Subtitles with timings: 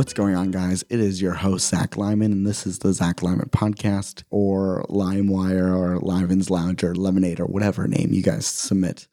[0.00, 0.82] What's going on, guys?
[0.88, 5.76] It is your host, Zach Lyman, and this is the Zach Lyman Podcast, or LimeWire,
[5.76, 9.08] or Lyman's Lounge, or Lemonade, or whatever name you guys submit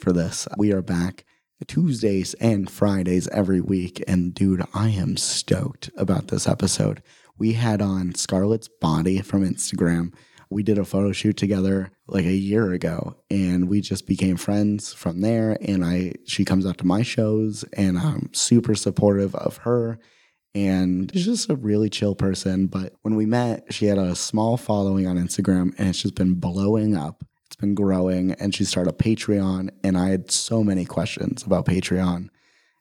[0.00, 0.48] for this.
[0.58, 1.24] We are back
[1.68, 7.04] Tuesdays and Fridays every week, and dude, I am stoked about this episode.
[7.38, 10.12] We had on Scarlett's Body from Instagram.
[10.50, 14.92] We did a photo shoot together like a year ago, and we just became friends
[14.92, 15.56] from there.
[15.60, 20.00] And I, she comes out to my shows, and I'm super supportive of her
[20.54, 22.66] and she's just a really chill person.
[22.66, 26.34] But when we met, she had a small following on Instagram and it's just been
[26.34, 27.24] blowing up.
[27.46, 29.68] It's been growing, and she started a Patreon.
[29.84, 32.30] And I had so many questions about Patreon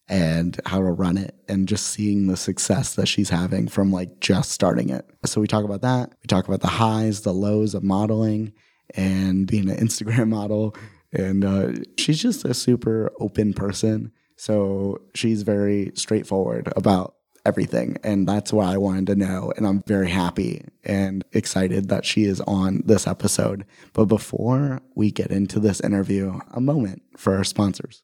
[0.07, 4.20] and how to run it and just seeing the success that she's having from like
[4.20, 5.05] just starting it.
[5.26, 6.13] So we talk about that.
[6.21, 8.53] We talk about the highs, the lows of modeling
[8.95, 10.76] and being an Instagram model.
[11.13, 14.12] And uh, she's just a super open person.
[14.35, 17.97] So she's very straightforward about everything.
[18.03, 19.51] And that's what I wanted to know.
[19.57, 23.65] And I'm very happy and excited that she is on this episode.
[23.93, 28.03] But before we get into this interview, a moment for our sponsors.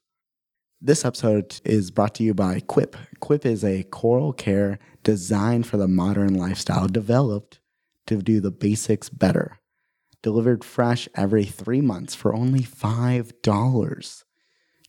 [0.80, 2.96] This episode is brought to you by Quip.
[3.18, 7.58] Quip is an oral care designed for the modern lifestyle, developed
[8.06, 9.58] to do the basics better.
[10.22, 14.24] Delivered fresh every three months for only $5.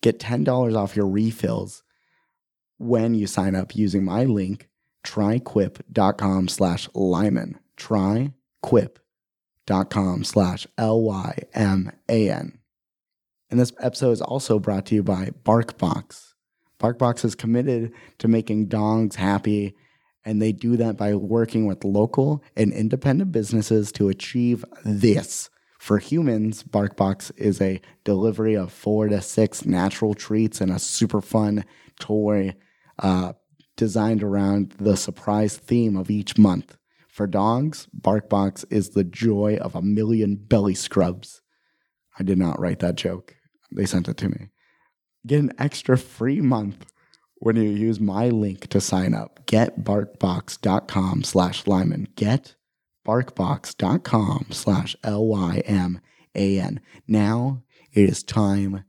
[0.02, 1.84] Get $10 off your refills
[2.80, 4.68] when you sign up using my link,
[5.06, 7.60] tryquip.com slash Lyman.
[7.78, 12.58] Tryquip.com slash L Y M A N.
[13.52, 16.34] And this episode is also brought to you by BarkBox.
[16.80, 19.76] BarkBox is committed to making dogs happy,
[20.24, 25.50] and they do that by working with local and independent businesses to achieve this.
[25.80, 31.22] For humans, BarkBox is a delivery of four to six natural treats and a super
[31.22, 31.66] fun
[32.00, 32.56] toy
[33.00, 33.34] uh,
[33.76, 36.78] designed around the surprise theme of each month.
[37.08, 41.42] For dogs, BarkBox is the joy of a million belly scrubs.
[42.18, 43.36] I did not write that joke.
[43.72, 44.50] They sent it to me.
[45.26, 46.92] Get an extra free month
[47.36, 49.46] when you use my link to sign up.
[49.46, 52.08] GetBarkBox.com slash Lyman.
[52.16, 56.82] GetBarkBox.com slash L-Y-M-A-N.
[57.08, 58.84] Now it is time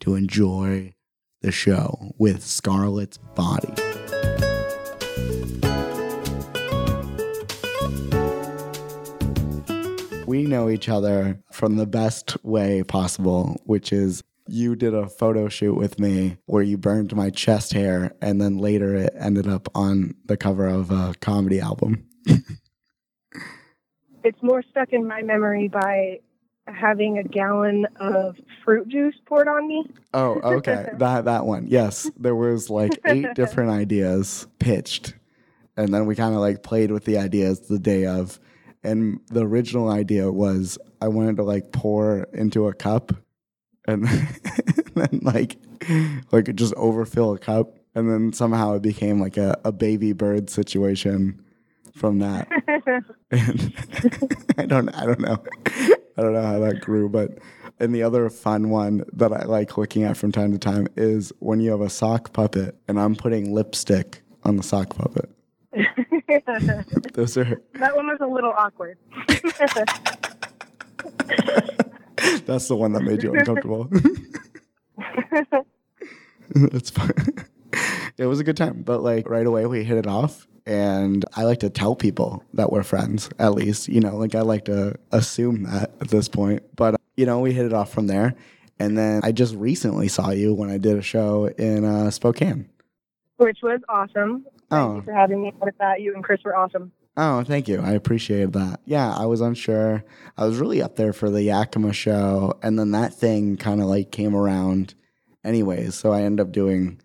[0.00, 0.94] to enjoy
[1.40, 3.72] the show with Scarlett's Body.
[10.26, 15.48] We know each other from the best way possible, which is you did a photo
[15.48, 19.68] shoot with me where you burned my chest hair, and then later it ended up
[19.74, 22.06] on the cover of a comedy album.
[24.24, 26.18] it's more stuck in my memory by
[26.74, 29.84] having a gallon of fruit juice poured on me.
[30.14, 30.88] Oh, okay.
[30.98, 31.66] that that one.
[31.68, 35.14] Yes, there was like eight different ideas pitched.
[35.76, 38.38] And then we kind of like played with the ideas the day of.
[38.82, 43.12] And the original idea was I wanted to like pour into a cup
[43.86, 44.06] and
[44.94, 45.56] then like
[46.30, 50.48] like just overfill a cup and then somehow it became like a, a baby bird
[50.48, 51.42] situation
[51.94, 52.48] from that.
[53.30, 53.74] and
[54.58, 55.42] I don't I don't know.
[56.20, 57.38] I don't know how that grew, but
[57.78, 61.32] and the other fun one that I like looking at from time to time is
[61.38, 65.30] when you have a sock puppet and I'm putting lipstick on the sock puppet.
[67.14, 68.98] Those are That one was a little awkward.
[72.44, 73.88] That's the one that made you uncomfortable.
[76.54, 77.46] That's fine.
[78.18, 81.44] It was a good time, but like right away we hit it off and I
[81.44, 84.96] like to tell people that we're friends, at least, you know, like I like to
[85.12, 86.62] assume that at this point.
[86.76, 88.34] But, you know, we hit it off from there.
[88.78, 92.68] And then I just recently saw you when I did a show in uh, Spokane.
[93.36, 94.44] Which was awesome.
[94.70, 94.96] Thank oh.
[94.96, 96.00] you for having me with that.
[96.00, 96.92] You and Chris were awesome.
[97.16, 97.80] Oh, thank you.
[97.80, 98.80] I appreciated that.
[98.84, 100.04] Yeah, I was unsure.
[100.38, 103.88] I was really up there for the Yakima show, and then that thing kind of
[103.88, 104.94] like came around
[105.44, 105.96] anyways.
[105.96, 107.00] So I ended up doing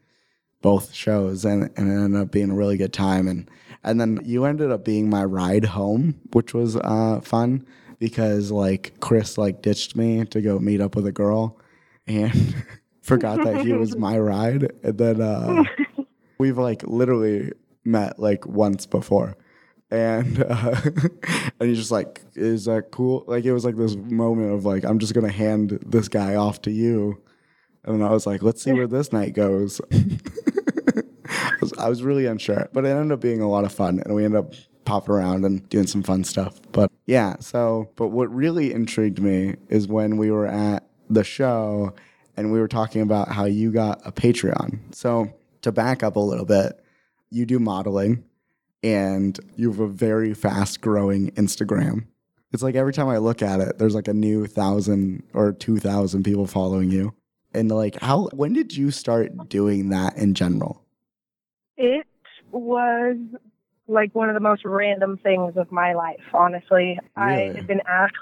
[0.66, 3.28] both shows and, and it ended up being a really good time.
[3.28, 3.48] And
[3.84, 7.64] and then you ended up being my ride home which was uh, fun
[8.00, 11.60] because like chris like ditched me to go meet up with a girl
[12.08, 12.56] and
[13.04, 14.72] forgot that he was my ride.
[14.82, 15.66] And then uh,
[16.40, 17.52] we've like literally
[17.84, 19.38] met like once before.
[19.92, 20.82] And uh,
[21.60, 23.24] and he's just like is that cool?
[23.28, 26.60] Like it was like this moment of like i'm just gonna hand this guy off
[26.64, 27.22] to you
[27.86, 29.80] and I was like, let's see where this night goes.
[29.92, 34.00] I, was, I was really unsure, but it ended up being a lot of fun,
[34.00, 34.54] and we ended up
[34.86, 36.60] popping around and doing some fun stuff.
[36.72, 41.94] But yeah, so, but what really intrigued me is when we were at the show
[42.38, 44.94] and we were talking about how you got a Patreon.
[44.94, 46.80] So to back up a little bit,
[47.30, 48.24] you do modeling
[48.84, 52.06] and you have a very fast growing Instagram.
[52.52, 56.24] It's like every time I look at it, there's like a new thousand or 2,000
[56.24, 57.14] people following you.
[57.56, 60.84] And like, how, when did you start doing that in general?
[61.78, 62.06] It
[62.52, 63.18] was
[63.88, 67.00] like one of the most random things of my life, honestly.
[67.16, 68.16] I have been asked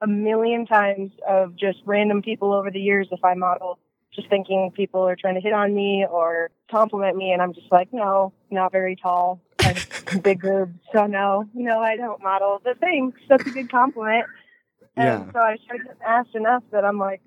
[0.00, 3.78] a million times of just random people over the years if I model,
[4.12, 7.32] just thinking people are trying to hit on me or compliment me.
[7.32, 9.40] And I'm just like, no, not very tall.
[9.60, 9.76] I'm
[10.22, 10.74] big boobs.
[10.92, 12.60] So no, no, I don't model.
[12.64, 13.20] But thanks.
[13.28, 14.26] That's a good compliment.
[14.96, 15.24] Yeah.
[15.32, 17.22] So I started getting asked enough that I'm like,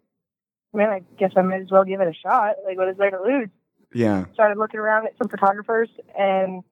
[0.76, 2.56] man, I guess I might as well give it a shot.
[2.66, 3.50] Like, what is there to lose?
[3.94, 4.26] Yeah.
[4.34, 6.64] started looking around at some photographers and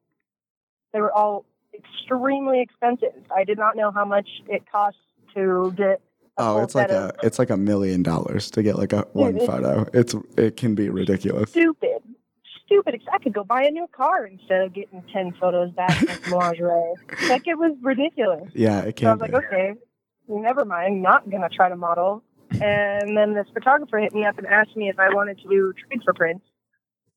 [0.92, 3.14] they were all extremely expensive.
[3.36, 5.00] I did not know how much it costs
[5.36, 6.02] to get
[6.38, 9.08] a Oh, it's like set a, it's like a million dollars to get like a
[9.14, 9.86] one it's- photo.
[9.94, 11.50] It's, it can be ridiculous.
[11.52, 12.02] stupid.
[12.66, 13.02] Stupid.
[13.12, 16.34] I could go buy a new car instead of getting 10 photos back in some
[16.40, 16.94] lingerie.
[17.30, 18.50] Like, it was ridiculous.
[18.56, 19.34] Yeah, it So I was be.
[19.34, 19.74] like, okay,
[20.28, 22.24] never mind, not going to try to model.
[22.62, 25.74] And then this photographer hit me up and asked me if I wanted to do
[25.74, 26.46] trade for prints,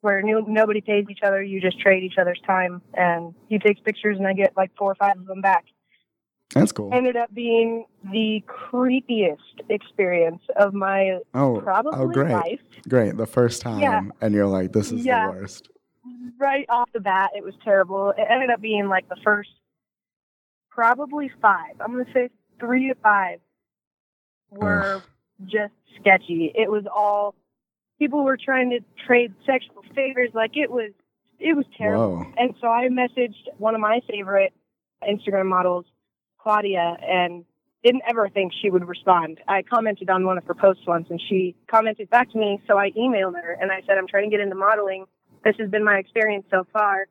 [0.00, 1.43] where no, nobody pays each other.
[1.43, 4.93] You just trade each other's time, and he takes pictures, and I get like four
[4.93, 5.65] or five of them back.
[6.55, 6.94] That's cool.
[6.94, 9.37] Ended up being the creepiest
[9.69, 12.31] experience of my Oh, probably oh, great.
[12.32, 12.61] life.
[12.89, 13.17] Great.
[13.17, 13.81] The first time.
[13.81, 14.03] Yeah.
[14.21, 15.27] And you're like, this is Yeah.
[15.27, 15.69] the worst.
[16.39, 18.11] Right off the bat, it was terrible.
[18.17, 19.50] It ended up being like the first,
[20.71, 21.75] probably five.
[21.81, 22.29] I'm going to say
[22.61, 23.41] three to five
[24.50, 25.03] were Ugh.
[25.44, 26.53] Just sketchy.
[26.55, 27.35] It was all
[27.99, 30.31] people were trying to trade sexual favors.
[30.35, 30.93] Like it was,
[31.38, 32.19] it was terrible.
[32.19, 32.33] Whoa.
[32.37, 34.53] And so I messaged one of my favorite
[35.03, 35.85] Instagram models,
[36.38, 37.44] Claudia, and
[37.85, 39.41] didn't ever think she would respond.
[39.47, 42.61] I commented on one of her posts once and she commented back to me.
[42.67, 45.05] So I emailed her and I said, I'm trying to get into modeling.
[45.44, 47.06] This has been my experience so far.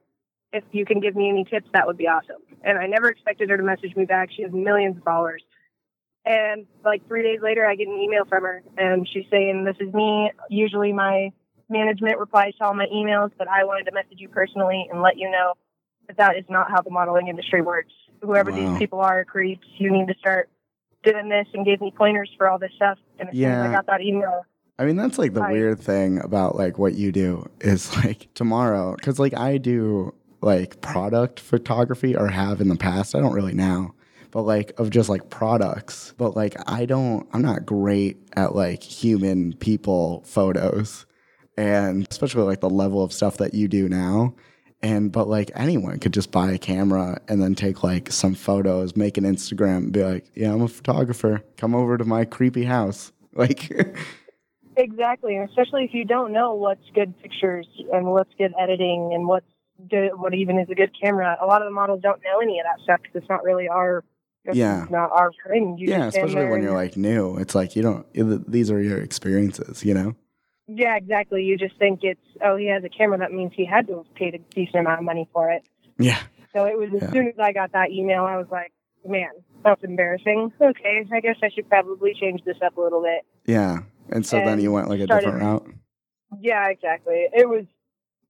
[0.52, 2.42] If you can give me any tips, that would be awesome.
[2.64, 4.30] And I never expected her to message me back.
[4.36, 5.44] She has millions of followers.
[6.26, 9.76] And like three days later, I get an email from her and she's saying, This
[9.80, 10.32] is me.
[10.50, 11.32] Usually my
[11.70, 15.18] management replies to all my emails, but I wanted to message you personally and let
[15.18, 15.54] you know
[16.08, 17.94] that that is not how the modeling industry works.
[18.22, 18.58] Whoever Wow.
[18.58, 19.68] these people are, creeps.
[19.78, 20.50] You need to start
[21.04, 22.98] doing this and gave me pointers for all this stuff.
[23.20, 23.70] And as soon as Yeah.
[23.70, 24.46] I got that email,
[24.78, 28.96] I mean, that's like the weird thing about like what you do is like tomorrow,
[28.96, 33.16] because like I do like product photography or have in the past.
[33.16, 33.94] I don't really now,
[34.36, 36.14] but like of just like products.
[36.18, 41.06] But like I don't, I'm not great at like human people photos,
[41.56, 44.36] and especially like the level of stuff that you do now.
[44.82, 48.98] And but like anyone could just buy a camera and then take like some photos,
[48.98, 51.42] make an Instagram, and be like, yeah, I'm a photographer.
[51.56, 53.12] Come over to my creepy house.
[53.38, 53.70] Like,
[54.78, 59.46] Exactly, especially if you don't know what's good pictures and what's good editing and what's
[59.90, 61.38] good, what even is a good camera.
[61.42, 63.68] A lot of the models don't know any of that stuff because it's not really
[63.68, 64.06] our,
[64.46, 64.86] it's Yeah.
[64.90, 65.78] not our thing.
[65.78, 67.38] You yeah, especially when you're like new.
[67.38, 68.06] It's like you don't.
[68.14, 70.16] it- These are your experiences, you know.
[70.68, 71.44] yeah, exactly.
[71.44, 74.14] You just think it's oh, he has a camera, that means he had to have
[74.16, 75.64] paid a decent amount of money for it.
[75.98, 76.20] Yeah,
[76.54, 77.12] So it was as Yeah.
[77.12, 78.72] soon as I got that email, I was like,
[79.06, 79.30] man,
[79.64, 80.52] that's embarrassing.
[80.62, 83.22] Okay, I guess I should probably change this up a little bit.
[83.46, 83.80] yeah.
[84.10, 85.68] And so then you went like a started- different route.
[86.40, 87.28] Yeah, exactly.
[87.34, 87.66] It was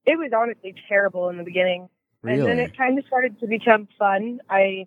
[0.06, 1.88] it was honestly terrible in the beginning.
[2.22, 4.40] And then it kind of started to become fun.
[4.48, 4.86] I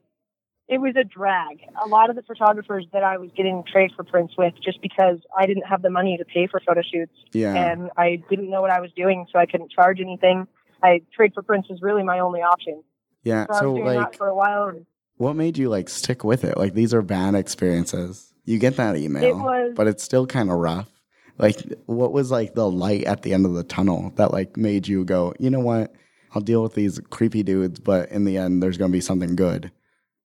[0.69, 1.61] it was a drag.
[1.83, 5.17] A lot of the photographers that I was getting trade for prints with just because
[5.38, 7.55] I didn't have the money to pay for photo shoots Yeah.
[7.55, 10.47] and I didn't know what I was doing so I couldn't charge anything.
[10.83, 12.83] I trade for prints was really my only option.
[13.23, 13.45] Yeah.
[13.47, 14.71] So, I So was doing like, that for a while
[15.17, 16.55] what made you like stick with it?
[16.57, 18.33] Like these are bad experiences.
[18.45, 20.89] You get that email, It was- but it's still kind of rough.
[21.38, 24.88] Like, what was like the light at the end of the tunnel that like made
[24.88, 25.93] you go, you know what?
[26.35, 29.71] I'll deal with these creepy dudes, but in the end, there's gonna be something good.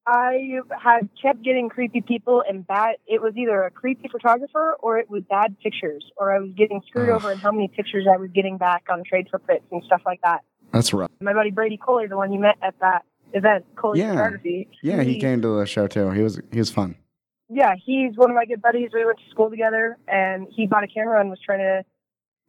[0.07, 2.95] I had kept getting creepy people and bad.
[3.07, 6.81] It was either a creepy photographer or it was bad pictures, or I was getting
[6.87, 7.15] screwed Ugh.
[7.15, 10.01] over in how many pictures I was getting back on trade for prints and stuff
[10.05, 10.41] like that.
[10.71, 11.09] That's rough.
[11.21, 14.11] My buddy Brady Kohler, the one you met at that event, Kohler Yeah.
[14.11, 14.67] Photography.
[14.83, 16.11] Yeah, he came to the show too.
[16.11, 16.95] He was he was fun.
[17.49, 18.89] Yeah, he's one of my good buddies.
[18.93, 21.83] We went to school together, and he bought a camera and was trying to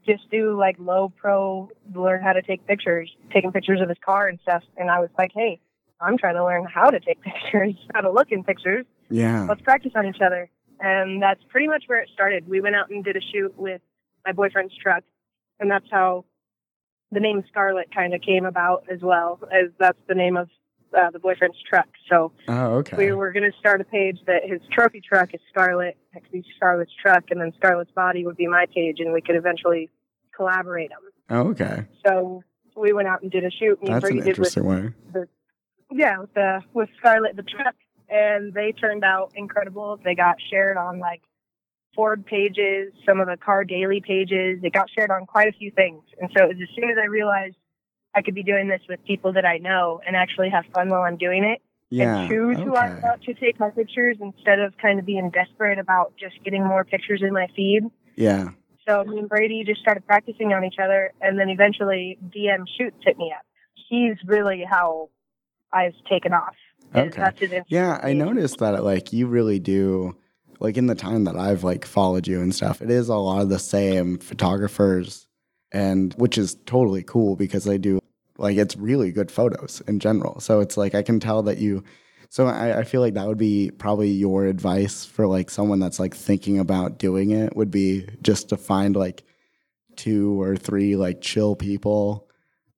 [0.06, 4.28] just do like low pro, learn how to take pictures, taking pictures of his car
[4.28, 4.62] and stuff.
[4.76, 5.60] And I was like, hey,
[6.00, 8.84] I'm trying to learn how to take pictures, how to look in pictures.
[9.08, 9.46] Yeah.
[9.48, 10.50] let's practice on each other.
[10.80, 12.48] And that's pretty much where it started.
[12.48, 13.80] We went out and did a shoot with
[14.26, 15.04] my boyfriend's truck,
[15.60, 16.24] and that's how
[17.12, 20.48] the name Scarlet kind of came about as well, as that's the name of
[20.96, 21.86] uh, the boyfriend's truck.
[22.10, 22.96] So Oh, okay.
[22.96, 26.32] we were going to start a page that his trophy truck is Scarlet, that could
[26.32, 29.88] be Scarlet's truck, and then Scarlet's body would be my page, and we could eventually
[30.34, 30.98] collaborate them.
[31.30, 31.86] oh, okay.
[32.04, 32.42] So
[32.76, 33.80] we went out and did a shoot.
[33.82, 35.24] Me and That's Brady an did with interesting way.
[35.90, 37.74] Yeah with the with Scarlett the truck,
[38.08, 39.98] and they turned out incredible.
[40.04, 41.22] They got shared on like
[41.94, 44.60] Ford pages, some of the car daily pages.
[44.62, 46.96] It got shared on quite a few things, and so it was as soon as
[47.02, 47.56] I realized
[48.14, 51.02] I could be doing this with people that I know and actually have fun while
[51.02, 52.20] I'm doing it, Yeah.
[52.20, 53.00] and choose who I okay.
[53.02, 56.84] want to take my pictures instead of kind of being desperate about just getting more
[56.84, 57.82] pictures in my feed.
[58.16, 58.48] Yeah.
[58.88, 62.96] So me and Brady just started practicing on each other, and then eventually DM Shoots
[63.04, 63.44] hit me up.
[63.88, 65.10] He's really how
[65.76, 66.54] I've taken off.
[66.94, 67.10] Okay.
[67.16, 70.16] That's his Instagram Yeah, I noticed that like you really do
[70.60, 73.42] like in the time that I've like followed you and stuff, it is a lot
[73.42, 75.26] of the same photographers
[75.72, 78.00] and which is totally cool because they do
[78.38, 80.40] like it's really good photos in general.
[80.40, 81.84] So it's like I can tell that you
[82.28, 86.00] so I, I feel like that would be probably your advice for like someone that's
[86.00, 89.22] like thinking about doing it would be just to find like
[89.96, 92.28] two or three like chill people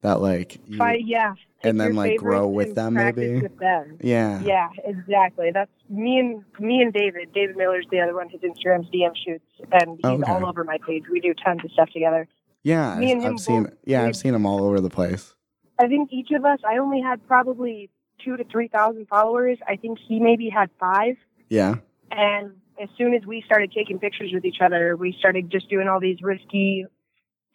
[0.02, 1.35] that like you, Fi- yeah.
[1.62, 3.40] And then, like, grow with them, maybe?
[3.40, 3.98] With them.
[4.00, 5.50] yeah Yeah, exactly.
[5.52, 7.32] That's me and me and David.
[7.34, 8.28] David Miller's the other one.
[8.28, 10.30] His Instagram's DM Shoots, and he's Okay.
[10.32, 11.04] all over my page.
[11.10, 12.28] We do tons of stuff together.
[12.62, 13.68] Yeah, Me and him I've seen.
[13.84, 15.34] Yeah, I've seen him all over the place.
[15.80, 16.58] I think each of us.
[16.68, 17.88] I only had probably
[18.24, 19.58] two to three thousand followers.
[19.66, 21.16] I think he maybe had five.
[21.48, 21.76] Yeah,
[22.10, 25.88] And as soon as we started taking pictures with each other, we started just doing
[25.88, 26.84] all these risky,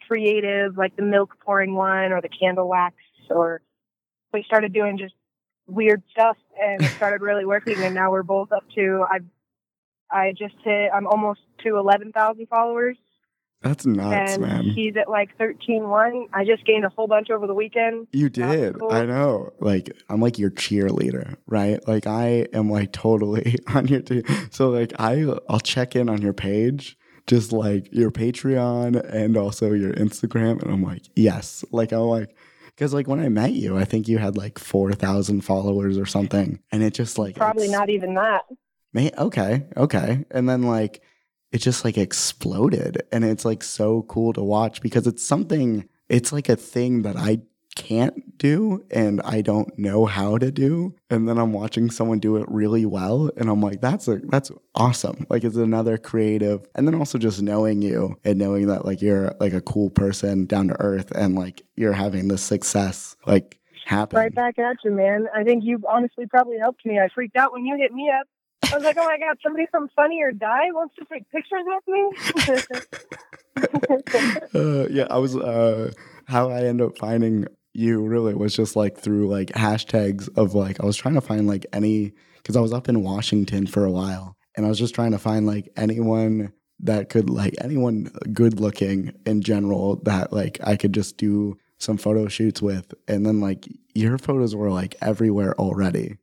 [0.08, 2.96] creative, like the milk pouring one or the candle wax,
[3.30, 3.60] or
[4.34, 5.14] we started doing just
[5.66, 7.78] weird stuff and it started really working.
[7.78, 9.20] And now we're both up to, I,
[10.10, 12.98] I just hit, I'm almost to 11,000 followers
[13.64, 14.64] that's nuts, and man.
[14.64, 16.26] he's at like 13.1.
[16.34, 18.08] I just gained a whole bunch over the weekend.
[18.12, 18.78] You did.
[18.78, 18.92] cool.
[18.92, 19.54] I know.
[19.58, 21.80] Like I'm like your cheerleader, right?
[21.88, 24.22] Like I am like totally on your team.
[24.50, 29.72] So like I I'll check in on your page, just like your Patreon and also
[29.72, 31.64] your Instagram, and I'm like yes.
[31.72, 32.36] Like I'm like.
[32.74, 36.06] Because like when I met you, I think you had like four thousand followers or
[36.06, 38.42] something, and it just like Probably not even that.
[38.92, 40.24] May okay, okay.
[40.30, 41.02] And then like
[41.52, 46.32] it just like exploded and it's like so cool to watch because it's something it's
[46.32, 47.42] like a thing that I
[47.74, 50.94] can't do and I don't know how to do.
[51.10, 54.50] And then I'm watching someone do it really well and I'm like that's a that's
[54.74, 55.26] awesome.
[55.28, 59.34] Like it's another creative and then also just knowing you and knowing that like you're
[59.40, 64.18] like a cool person down to earth and like you're having this success like happen.
[64.18, 65.28] Right back at you, man.
[65.34, 66.98] I think you honestly probably helped me.
[66.98, 68.26] I freaked out when you hit me up.
[68.72, 71.64] I was like, oh my God, somebody from Funny or Die wants to take pictures
[71.66, 72.10] with me?
[74.60, 75.92] uh, yeah, I was uh
[76.26, 80.80] how I end up finding you really was just like through like hashtags of like
[80.80, 83.90] I was trying to find like any because I was up in Washington for a
[83.90, 88.60] while and I was just trying to find like anyone that could like anyone good
[88.60, 93.40] looking in general that like I could just do some photo shoots with and then
[93.40, 96.16] like your photos were like everywhere already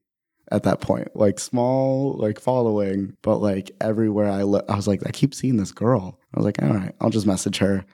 [0.51, 5.05] at that point like small like following but like everywhere I look I was like
[5.05, 7.85] I keep seeing this girl I was like all right I'll just message her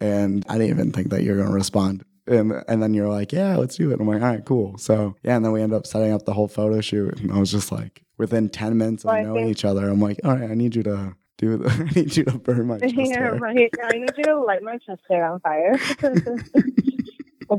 [0.00, 2.04] and I didn't even think that you're gonna respond.
[2.30, 4.00] And and then you're like, yeah, let's do it.
[4.00, 4.78] I'm like, all right, cool.
[4.78, 7.38] So yeah, and then we end up setting up the whole photo shoot, and I
[7.38, 10.36] was just like, within ten minutes of Well, knowing think- each other, I'm like, all
[10.36, 13.06] right, I need you to do the, I need you to burn my chest yeah,
[13.18, 13.34] hair.
[13.34, 13.70] right.
[13.82, 15.78] I need you to light my chest hair on fire.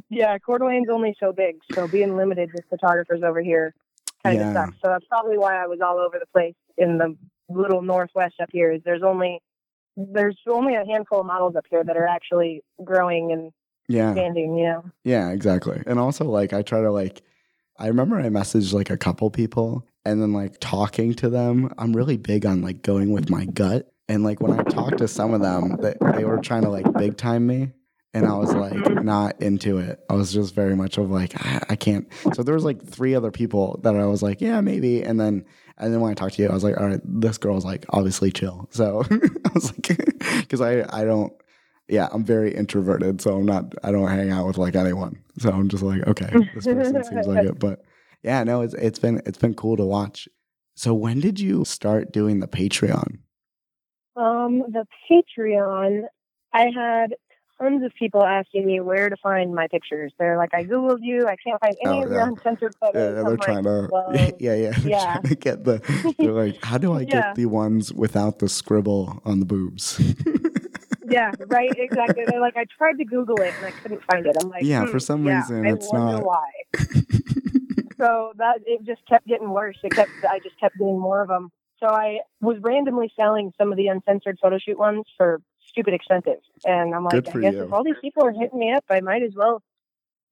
[0.09, 3.73] Yeah, Coeur d'Alene's only so big, so being limited with photographers over here
[4.23, 4.77] kind of sucks.
[4.81, 7.17] So that's probably why I was all over the place in the
[7.49, 8.71] little northwest up here.
[8.71, 9.41] Is there's only
[9.97, 13.51] there's only a handful of models up here that are actually growing and
[13.87, 14.57] Yeah, expanding.
[14.57, 14.85] You know.
[15.03, 15.81] yeah, exactly.
[15.85, 17.21] And also like I try to like,
[17.77, 21.95] I remember I messaged like a couple people, and then like talking to them, I'm
[21.95, 23.91] really big on like going with my gut.
[24.07, 26.91] And like when I talked to some of them, they, they were trying to like
[26.93, 27.71] big time me.
[28.13, 30.03] And I was like not into it.
[30.09, 32.11] I was just very much of like I, I can't.
[32.33, 35.01] So there was like three other people that I was like, yeah, maybe.
[35.01, 35.45] And then
[35.77, 37.85] and then when I talked to you, I was like, all right, this girl's like
[37.89, 38.67] obviously chill.
[38.71, 39.97] So I was like,
[40.39, 41.31] because I I don't.
[41.91, 43.75] Yeah, I'm very introverted, so I'm not.
[43.83, 45.21] I don't hang out with like anyone.
[45.39, 47.59] So I'm just like, okay, this person seems like it.
[47.59, 47.83] But
[48.23, 50.27] yeah, no, it's it's been it's been cool to watch.
[50.73, 53.19] So when did you start doing the Patreon?
[54.15, 56.03] Um, the Patreon,
[56.53, 57.15] I had
[57.59, 60.13] tons of people asking me where to find my pictures.
[60.17, 62.27] They're like, I googled you, I can't find any Oh, of your yeah.
[62.27, 63.89] uncensored Yeah, they're I'm trying like, to.
[63.91, 65.13] well, yeah, yeah, yeah.
[65.13, 66.13] Trying to get the.
[66.17, 67.33] They're like, how do I get Yeah.
[67.35, 69.99] the ones without the scribble on the boobs?
[71.11, 72.25] Yeah, right, exactly.
[72.39, 74.35] Like, I tried to Google it and I couldn't find it.
[74.41, 76.47] I'm like, Yeah, hmm, for some yeah, reason, I it's not- why.
[77.97, 79.77] so that it just kept getting worse.
[79.83, 81.49] It kept, I just kept getting more of them.
[81.79, 86.37] So I was randomly selling some of the uncensored photo shoot ones for stupid expensive,
[86.65, 87.63] and I'm like, I guess you.
[87.63, 89.63] if all these people are hitting me up, I might as well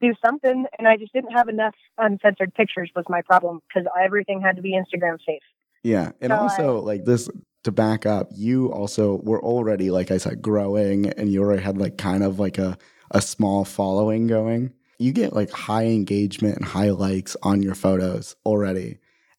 [0.01, 0.65] do something.
[0.77, 4.61] And I just didn't have enough uncensored pictures was my problem because everything had to
[4.61, 5.41] be Instagram safe.
[5.81, 6.11] Yeah.
[6.21, 7.29] And So also, like this,
[7.63, 11.77] to back up, you also were already, like I said, growing and you already had
[11.77, 12.77] like kind of like a,
[13.11, 14.73] a small following going.
[14.97, 18.97] You get like high engagement and high likes on your photos already.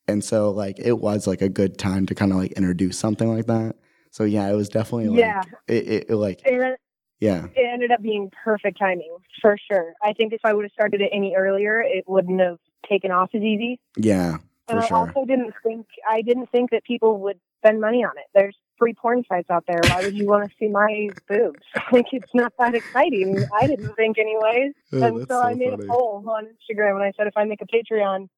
[0.09, 3.33] And so, like, it was like a good time to kind of like introduce something
[3.33, 3.77] like that.
[4.11, 5.43] So, yeah, it was definitely like, Yeah.
[5.69, 6.77] it, it, it like, And
[7.21, 7.47] yeah.
[7.55, 9.95] it ended up being perfect timing for sure.
[10.03, 12.59] I think if I would have started it any earlier, it wouldn't have
[12.89, 13.79] taken off as easy.
[13.97, 14.39] Yeah.
[14.67, 14.97] For And I sure.
[14.97, 18.25] also didn't think I didn't think that people would spend money on it.
[18.35, 19.81] There's free porn sites out there.
[19.85, 21.61] Why would you want to see my boobs?
[21.93, 23.45] Like it's not that exciting.
[23.61, 24.73] I didn't think anyways.
[24.93, 25.87] Oh, and that's so, I made funny.
[25.87, 28.29] a poll on Instagram and I said if I make a Patreon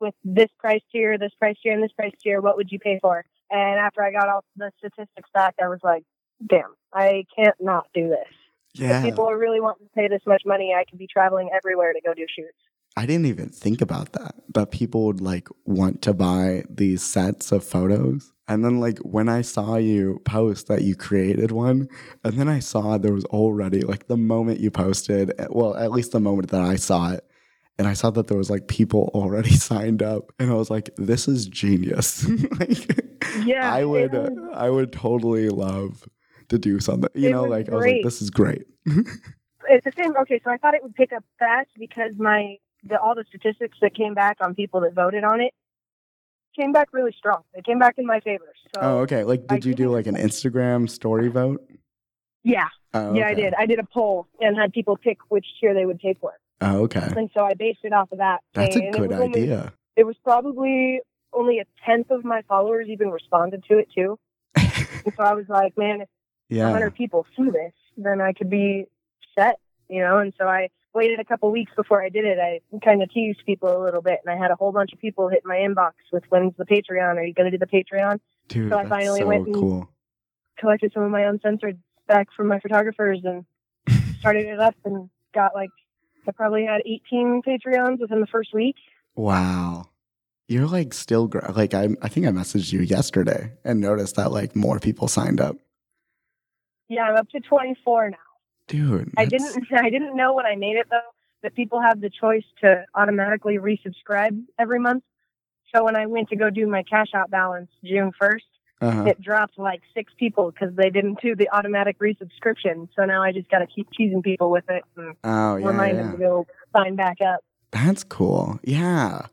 [0.00, 2.98] with this price tier, this price tier, and this price tier, what would you pay
[3.02, 3.24] for?
[3.50, 6.04] And after I got all the statistics back, I was like,
[6.46, 8.28] damn, I can't not do this.
[8.74, 8.98] Yeah.
[8.98, 11.92] If people are really wanting to pay this much money, I could be traveling everywhere
[11.92, 12.56] to go do shoots.
[12.96, 14.34] I didn't even think about that.
[14.54, 18.32] That people would like want to buy these sets of photos.
[18.48, 21.88] And then like when I saw you post that you created one,
[22.24, 26.12] and then I saw there was already like the moment you posted, well, at least
[26.12, 27.24] the moment that I saw it,
[27.78, 30.90] and I saw that there was like people already signed up, and I was like,
[30.96, 32.28] this is genius.
[32.60, 36.08] like Yeah, I would was- I would totally love
[36.48, 37.08] to do something.
[37.14, 38.62] You know, like I was like, this is great.
[38.84, 40.16] it's the same.
[40.22, 43.78] Okay, so I thought it would pick up fast because my the all the statistics
[43.82, 45.52] that came back on people that voted on it
[46.56, 47.42] came back really strong.
[47.54, 48.52] They came back in my favor.
[48.74, 49.24] So Oh, okay.
[49.24, 51.64] Like I did you do like an Instagram story vote?
[52.42, 53.54] yeah, Oh, yeah, I did.
[53.54, 56.82] I did a poll and had people pick which tier they would pay for, Oh,
[56.84, 57.06] okay.
[57.16, 58.40] and so I based it off of that.
[58.54, 59.72] That's a And it good was only- idea.
[59.96, 61.00] it was probably
[61.32, 64.18] only a tenth of my followers even responded to it too.
[65.04, 66.08] And so I was like, man, if
[66.50, 66.64] yeah.
[66.64, 68.86] 100 people see this, then I could be
[69.38, 69.58] set,
[69.88, 70.18] you know?
[70.18, 72.38] And so I waited a couple weeks before I did it.
[72.38, 74.98] I kind of teased people a little bit, and I had a whole bunch of
[75.00, 77.16] people hit my inbox with when's the Patreon?
[77.16, 78.20] Are you going to do the Patreon?
[78.48, 79.88] Dude, so I that's finally so went and- cool.
[80.58, 83.44] Collected some of my uncensored back from my photographers and
[84.20, 85.70] started it up and got like,
[86.28, 88.76] I probably had 18 Patreons within the first week.
[89.14, 89.86] Wow.
[90.48, 94.32] You're like still gr- like I I think I messaged you yesterday and noticed that
[94.32, 95.56] like more people signed up.
[96.88, 98.16] Yeah, I'm up to 24 now.
[98.70, 101.00] Dude, I that's- didn't I didn't know when I made it though
[101.42, 105.02] that people have the choice to automatically resubscribe every month.
[105.74, 108.40] So when I went to go do my cash out balance June 1st,
[108.82, 109.04] uh-huh.
[109.04, 112.88] it dropped like six people because they didn't do the automatic resubscription.
[112.94, 115.66] So now I just got to keep teasing people with it and Oh, yeah.
[115.66, 116.02] remind yeah.
[116.02, 117.40] them to go sign back up.
[117.70, 118.58] That's cool.
[118.64, 119.26] Yeah.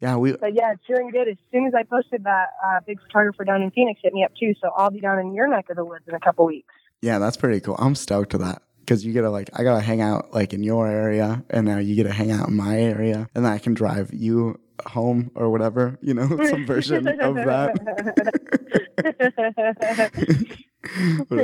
[0.00, 1.28] Yeah, we But yeah, it's doing good.
[1.28, 4.32] As soon as I posted that, uh, big photographer down in Phoenix hit me up
[4.38, 4.54] too.
[4.60, 6.74] So I'll be down in your neck of the woods in a couple weeks.
[7.00, 7.76] Yeah, that's pretty cool.
[7.78, 10.62] I'm stoked to that because you get to like, I gotta hang out like in
[10.62, 13.74] your area, and now you get to hang out in my area, and I can
[13.74, 17.74] drive you home or whatever, you know, some version of that.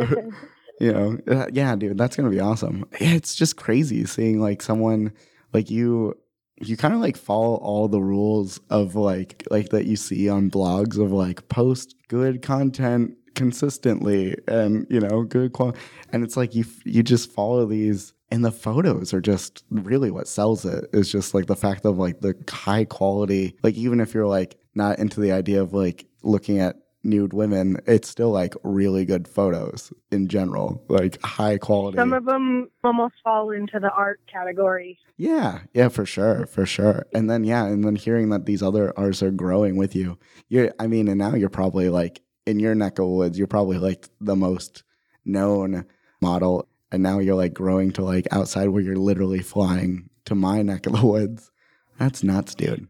[0.80, 2.84] you know, uh, yeah, dude, that's gonna be awesome.
[3.00, 5.12] Yeah, it's just crazy seeing like someone
[5.52, 6.14] like you.
[6.62, 10.50] You kind of like follow all the rules of like like that you see on
[10.50, 15.78] blogs of like post good content consistently and you know good quality
[16.12, 20.28] and it's like you you just follow these and the photos are just really what
[20.28, 24.12] sells it is just like the fact of like the high quality like even if
[24.12, 28.54] you're like not into the idea of like looking at nude women it's still like
[28.62, 33.90] really good photos in general like high quality Some of them almost fall into the
[33.90, 34.98] art category.
[35.16, 37.06] yeah, yeah, for sure, for sure.
[37.14, 40.72] And then yeah, and then hearing that these other artists are growing with you, you're
[40.78, 42.20] I mean, and now you're probably like
[42.50, 44.82] in your neck of the woods, you're probably like the most
[45.24, 45.86] known
[46.20, 50.62] model, and now you're like growing to like outside where you're literally flying to my
[50.62, 51.50] neck of the woods.
[51.98, 52.88] That's nuts, dude.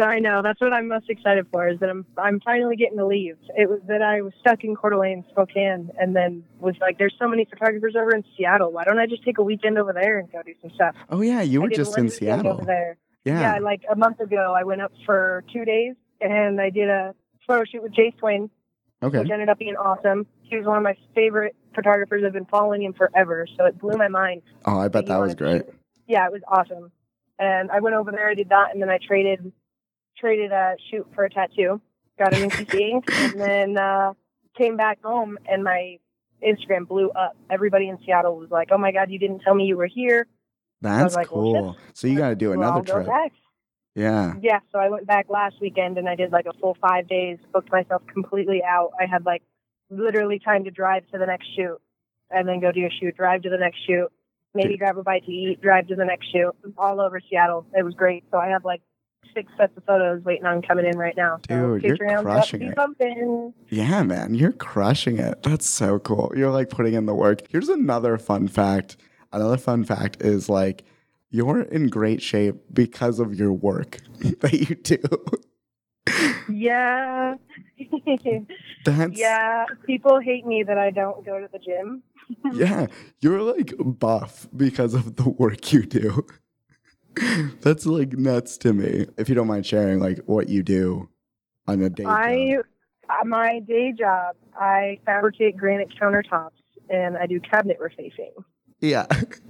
[0.00, 0.42] I know.
[0.42, 1.68] That's what I'm most excited for.
[1.68, 3.36] Is that I'm I'm finally getting to leave.
[3.56, 7.14] It was that I was stuck in Coeur d'Alene, Spokane, and then was like, "There's
[7.18, 8.70] so many photographers over in Seattle.
[8.72, 11.20] Why don't I just take a weekend over there and go do some stuff?" Oh
[11.20, 12.52] yeah, you were just in Seattle.
[12.52, 12.98] over there.
[13.24, 13.40] Yeah.
[13.40, 17.14] Yeah, like a month ago, I went up for two days and I did a
[17.46, 18.50] photo shoot with Jay Swain,
[19.02, 19.18] Okay.
[19.20, 20.26] which ended up being awesome.
[20.42, 22.22] He was one of my favorite photographers.
[22.26, 24.42] I've been following him forever, so it blew my mind.
[24.64, 25.64] Oh, I bet that was great.
[25.66, 25.74] shoot.
[26.06, 26.92] Yeah, it was awesome.
[27.38, 29.52] And I went over there, I did that, and then I traded
[30.18, 31.80] traded a shoot for a tattoo.
[32.18, 34.12] Got an NCC ink, and then uh,
[34.56, 35.98] came back home, and my
[36.46, 37.34] Instagram blew up.
[37.50, 40.26] Everybody in Seattle was like, "Oh my God, you didn't tell me you were here."
[40.82, 41.76] That's like, well, cool.
[41.94, 43.06] So you got to do another trip.
[43.06, 43.32] back.
[43.94, 44.34] Yeah.
[44.40, 47.38] Yeah, so I went back last weekend and I did like a full five days,
[47.52, 48.92] booked myself completely out.
[48.98, 49.42] I had like
[49.90, 51.78] literally time to drive to the next shoot
[52.30, 54.08] and then go do a shoot, drive to the next shoot.
[54.54, 56.52] maybe grab a bite to eat, drive to the next shoot.
[56.78, 57.66] All over Seattle.
[57.74, 58.24] It was great.
[58.30, 58.80] So I have like
[59.34, 61.38] six sets of photos waiting on coming in right now.
[61.48, 62.76] So Dude, you're crushing it.
[62.76, 63.54] pumping.
[63.68, 65.42] Yeah, man, you're crushing it.
[65.42, 66.32] That's so cool.
[66.36, 67.42] You're like putting in the work.
[67.48, 68.96] Here's another fun fact.
[69.32, 70.84] Another fun fact is like
[71.32, 73.98] you're in great shape because of your work
[74.40, 74.98] that you do.
[76.48, 77.36] Yeah.
[78.84, 79.64] That's yeah.
[79.86, 82.02] People hate me that I don't go to the gym.
[82.52, 82.86] yeah,
[83.20, 86.26] you're like buff because of the work you do.
[87.60, 89.06] That's like nuts to me.
[89.16, 91.08] If you don't mind sharing, like what you do
[91.66, 92.04] on a day.
[92.04, 92.64] I, job.
[93.08, 96.50] uh, my day job, I fabricate granite countertops
[96.90, 98.32] and I do cabinet refacing.
[98.80, 99.06] yeah.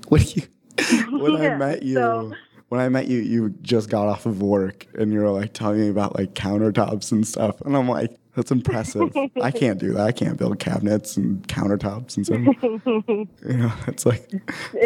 [0.08, 0.42] when you
[1.10, 2.32] when I met you, so-
[2.68, 5.80] when I met you, you just got off of work and you were like telling
[5.80, 9.14] me about like countertops and stuff, and I'm like, that's impressive.
[9.42, 10.06] I can't do that.
[10.06, 13.28] I can't build cabinets and countertops and stuff.
[13.46, 14.30] You know, it's like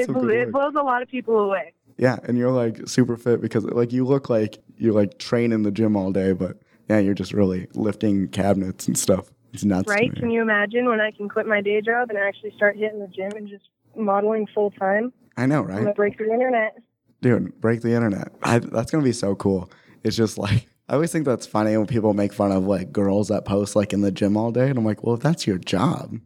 [0.05, 1.73] some good it blows a lot of people away.
[1.97, 5.63] Yeah, and you're like super fit because like you look like you like train in
[5.63, 9.31] the gym all day, but yeah, you're just really lifting cabinets and stuff.
[9.53, 9.89] It's nuts.
[9.89, 10.15] Right?
[10.15, 13.07] Can you imagine when I can quit my day job and actually start hitting the
[13.09, 15.13] gym and just modeling full time?
[15.37, 15.79] I know, I'm right?
[15.81, 16.77] gonna break the internet.
[17.23, 18.33] Dude, break the internet.
[18.43, 19.71] I, that's gonna be so cool.
[20.05, 23.29] It's just like I always think that's funny when people make fun of like girls
[23.29, 25.59] that post like in the gym all day, and I'm like, well, if that's your
[25.59, 26.19] job,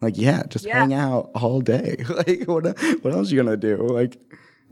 [0.00, 0.80] like yeah, just Yeah.
[0.80, 2.04] hang out all day.
[2.08, 2.64] like what
[3.02, 3.76] what else you gonna do?
[3.78, 4.18] Like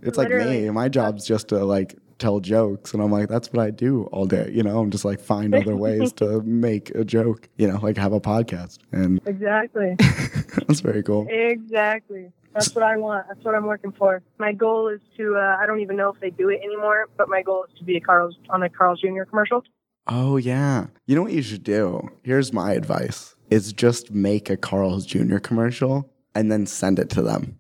[0.02, 0.68] it's like me.
[0.70, 4.26] My job's just to like tell jokes, and I'm like, that's what I do all
[4.26, 4.48] day.
[4.52, 7.48] You know, I'm just like find other ways to make a joke.
[7.56, 9.96] You know, like have a podcast, and Exactly.
[9.98, 11.26] that's very cool.
[11.28, 12.30] exactly.
[12.54, 13.26] That's what I want.
[13.28, 14.22] That's what I'm working for.
[14.38, 17.28] My goal is to, uh, I don't even know if they do it anymore, but
[17.28, 19.24] my goal is to be a Carl's on a Carl's Jr.
[19.24, 19.62] commercial.
[20.06, 20.86] Oh yeah.
[21.06, 22.08] You know what you should do?
[22.22, 23.34] Here's my advice.
[23.50, 25.38] Is just make a Carl's Jr.
[25.38, 27.58] commercial and then send it to them.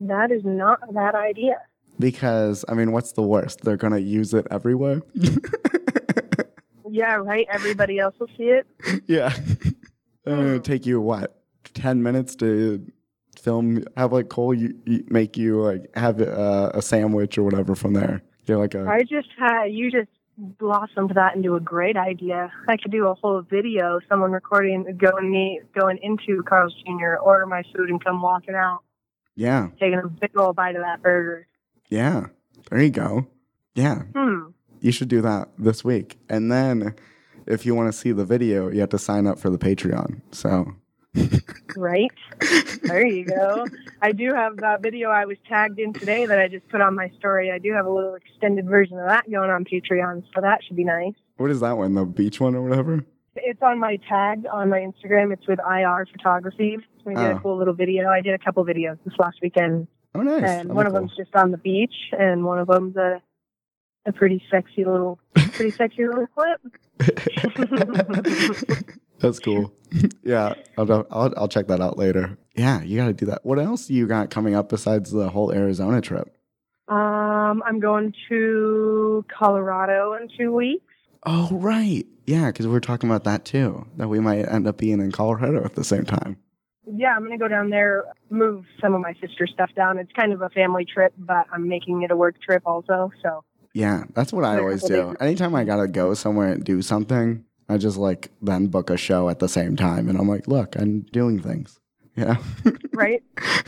[0.00, 1.56] That is not a bad idea.
[1.98, 3.60] Because I mean, what's the worst?
[3.62, 5.02] They're gonna use it everywhere.
[6.94, 7.46] Yeah, right.
[7.50, 8.66] Everybody else will see it.
[9.06, 9.32] yeah.
[10.24, 10.58] Uh, Hmm.
[10.60, 11.42] take you what?
[11.74, 12.86] Ten minutes to
[13.42, 13.84] film.
[13.96, 17.94] Have like Cole you, you make you like have uh, a sandwich or whatever from
[17.94, 18.22] there.
[18.46, 22.50] You're like a I just had you just blossomed that into a great idea.
[22.68, 27.16] I could do a whole video, someone recording going me going into Carl's Jr.
[27.22, 28.80] order my food and come walking out,
[29.36, 31.46] yeah taking a big old bite of that burger.
[31.88, 32.26] yeah.
[32.70, 33.26] There you go.
[33.74, 34.02] Yeah.
[34.14, 34.50] Hmm.
[34.80, 36.18] You should do that this week.
[36.28, 36.94] And then
[37.46, 40.20] if you want to see the video, you have to sign up for the Patreon.
[40.30, 40.74] So,
[41.76, 42.10] Right.
[42.82, 43.66] There you go.
[44.00, 46.94] I do have that video I was tagged in today that I just put on
[46.94, 47.50] my story.
[47.50, 50.76] I do have a little extended version of that going on Patreon, so that should
[50.76, 51.14] be nice.
[51.36, 51.94] what is that one?
[51.94, 53.04] The beach one or whatever?
[53.34, 55.32] It's on my tag on my Instagram.
[55.32, 56.78] It's with IR Photography.
[57.04, 57.30] We did Oh.
[57.30, 57.38] a ah.
[57.40, 58.08] cool little video.
[58.08, 60.34] I did a couple videos this last weekend, Oh, nice.
[60.36, 61.00] and That'd one of cool.
[61.00, 63.22] them's just on the beach, and one of them's a
[64.04, 66.60] a pretty sexy little, pretty sexy little clip.
[69.22, 69.72] That's cool.
[70.22, 72.36] yeah, I'll, I'll, I'll check that out later.
[72.54, 73.44] Yeah, you got to do that.
[73.44, 76.36] What else you got coming up besides the whole Arizona trip?
[76.88, 80.84] Um, I'm going to Colorado in two weeks.
[81.24, 82.04] Oh, right.
[82.26, 85.12] Yeah, because we are talking about that too, that we might end up being in
[85.12, 86.36] Colorado at the same time.
[86.84, 89.98] Yeah, I'm gonna go down there, move some of my sister's stuff down.
[89.98, 93.12] It's kind of a family trip, but I'm making it a work trip also.
[93.22, 95.14] So Yeah, that's what I always do.
[95.20, 99.28] Anytime I gotta go somewhere and do something, I just like then book a show
[99.28, 101.78] at the same time, and I'm like, look, I'm doing things.
[102.16, 102.36] Yeah,
[102.92, 103.22] right,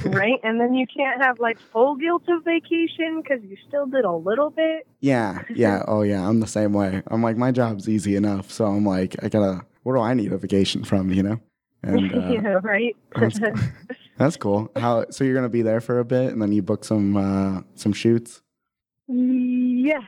[0.04, 4.04] right, and then you can't have like full guilt of vacation because you still did
[4.04, 4.86] a little bit.
[5.00, 5.82] yeah, yeah.
[5.88, 7.02] Oh yeah, I'm the same way.
[7.06, 9.64] I'm like, my job's easy enough, so I'm like, I gotta.
[9.82, 11.10] What do I need a vacation from?
[11.10, 11.40] You know,
[11.82, 12.96] and uh, yeah, right.
[13.14, 13.38] that's,
[14.18, 14.70] that's cool.
[14.76, 15.06] How?
[15.10, 17.92] So you're gonna be there for a bit, and then you book some uh, some
[17.94, 18.42] shoots.
[19.08, 20.02] yes,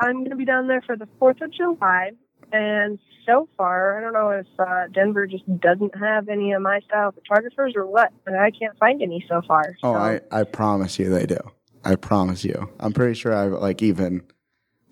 [0.00, 2.12] I'm gonna be down there for the Fourth of July,
[2.52, 6.80] and so far, I don't know if uh, Denver just doesn't have any of my
[6.80, 9.76] style photographers or what, but I can't find any so far.
[9.82, 9.94] Oh.
[9.94, 11.38] I I promise you they do.
[11.84, 12.70] I promise you.
[12.78, 14.22] I'm pretty sure I've like even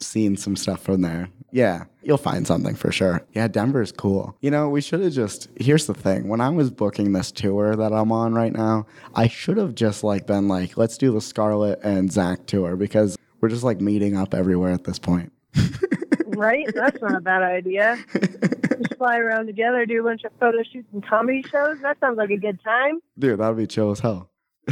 [0.00, 1.28] seen some stuff from there.
[1.50, 3.26] Yeah, you'll find something for sure.
[3.32, 4.36] Yeah, Denver's cool.
[4.40, 6.28] You know, we should have just here's the thing.
[6.28, 10.04] When I was booking this tour that I'm on right now, I should have just
[10.04, 14.16] like been like, let's do the Scarlet and Zach tour because we're just like meeting
[14.16, 15.32] up everywhere at this point.
[16.38, 16.66] Right?
[16.72, 17.98] That's not a bad idea.
[18.12, 21.78] Just fly around together, do a bunch of photo shoots and comedy shows.
[21.82, 23.00] That sounds like a good time.
[23.18, 24.30] Dude, that would be chill as hell.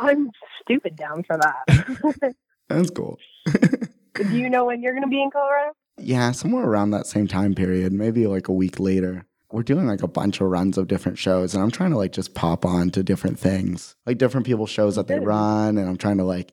[0.00, 0.30] I'm
[0.62, 2.34] stupid down for that.
[2.68, 3.18] That's cool.
[4.14, 5.72] do you know when you're going to be in Colorado?
[5.98, 9.26] Yeah, somewhere around that same time period, maybe like a week later.
[9.50, 12.12] we're doing like a bunch of runs of different shows and I'm trying to like
[12.12, 15.78] just pop on to different things, like different people's shows that they run.
[15.78, 16.52] And I'm trying to like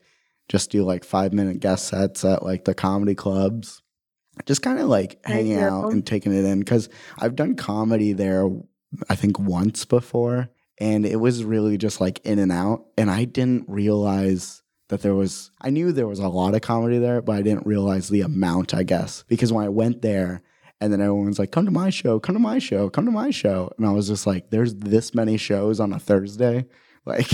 [0.49, 3.81] just do like five minute guest sets at like the comedy clubs,
[4.45, 6.63] just kind of like hanging out and taking it in.
[6.63, 8.49] Cause I've done comedy there,
[9.09, 12.85] I think once before, and it was really just like in and out.
[12.97, 16.99] And I didn't realize that there was, I knew there was a lot of comedy
[16.99, 19.23] there, but I didn't realize the amount, I guess.
[19.27, 20.41] Because when I went there,
[20.81, 23.31] and then everyone's like, come to my show, come to my show, come to my
[23.31, 23.71] show.
[23.77, 26.65] And I was just like, there's this many shows on a Thursday.
[27.05, 27.27] Like,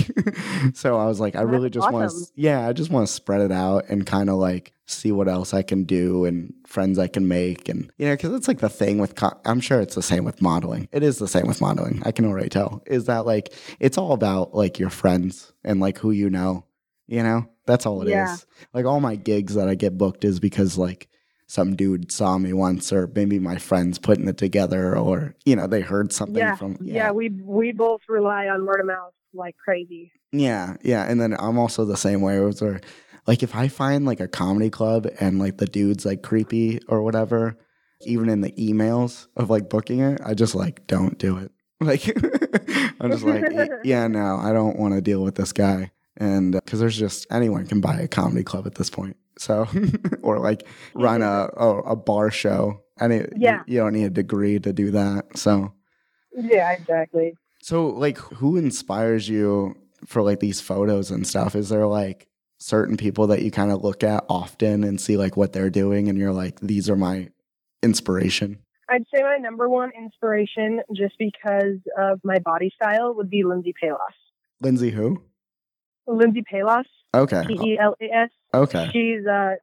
[0.74, 3.12] so I was like, I really That's just want to, yeah, I just want to
[3.12, 6.98] spread it out and kind of like see what else I can do and friends
[6.98, 7.68] I can make.
[7.68, 10.24] And, you know, because it's like the thing with, co- I'm sure it's the same
[10.24, 10.88] with modeling.
[10.90, 12.02] It is the same with modeling.
[12.04, 12.82] I can already tell.
[12.84, 16.64] Is that like, it's all about like your friends and like who you know,
[17.06, 17.48] you know?
[17.66, 18.10] That's all it is.
[18.10, 18.36] Yeah.
[18.74, 21.06] Like all my gigs that I get booked is because like,
[21.46, 25.66] some dude saw me once, or maybe my friends putting it together, or you know
[25.66, 27.10] they heard something Yeah, from yeah.
[27.10, 30.12] We we both rely on word of mouth like crazy.
[30.32, 31.04] yeah, yeah.
[31.10, 32.38] And then I'm also the same way.
[32.40, 32.80] Where
[33.26, 37.02] like if I find like a comedy club and like the dude's like creepy or
[37.02, 37.56] whatever,
[38.02, 41.50] even in the emails of like booking it, I just like don't do it.
[41.82, 42.06] Like
[43.00, 43.42] I'm just like
[43.84, 45.92] yeah, no, I don't want to deal with this guy.
[46.18, 49.16] And uh, because there's just anyone can buy a comedy club at this point.
[49.38, 49.66] So,
[50.22, 52.82] or like run a, a, a bar show.
[53.00, 53.62] Any, Yeah.
[53.66, 55.38] you, you don't need a degree to do that.
[55.38, 55.72] So,
[56.36, 57.34] Yeah, exactly.
[57.62, 61.54] So like who inspires you for like these photos and stuff?
[61.54, 62.26] Is there like
[62.58, 66.08] certain people that you kind of look at often and see like what they're doing
[66.08, 67.28] and you're like, these are my
[67.82, 68.58] inspiration?
[68.88, 73.72] I'd say my number one inspiration, just because of my body style, would be Lindsey
[73.80, 74.00] Pelas.
[74.60, 75.22] Lindsey who?
[76.08, 77.44] Lindsey Pelas, Okay.
[77.46, 78.30] P E L A S.
[78.52, 78.90] Okay.
[78.92, 79.54] She's uh,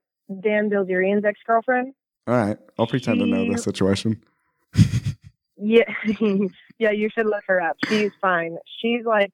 [0.41, 1.93] Dan Bilzerian's ex girlfriend.
[2.25, 2.57] All right.
[2.79, 4.23] I'll pretend to know the situation.
[5.59, 5.91] Yeah,
[6.79, 7.77] yeah, you should look her up.
[7.87, 8.57] She's fine.
[8.81, 9.31] She's like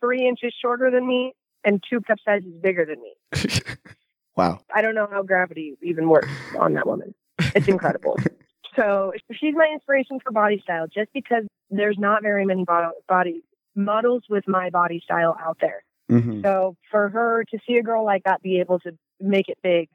[0.00, 3.62] three inches shorter than me and two cup sizes bigger than me.
[4.36, 4.60] wow.
[4.74, 7.14] I don't know how gravity even works on that woman.
[7.54, 8.16] It's incredible.
[8.76, 13.42] so she's my inspiration for body style, just because there's not very many body, body
[13.74, 15.82] models with my body style out there.
[16.08, 19.58] hmm So for her to see a girl like that be able to make it
[19.62, 19.88] big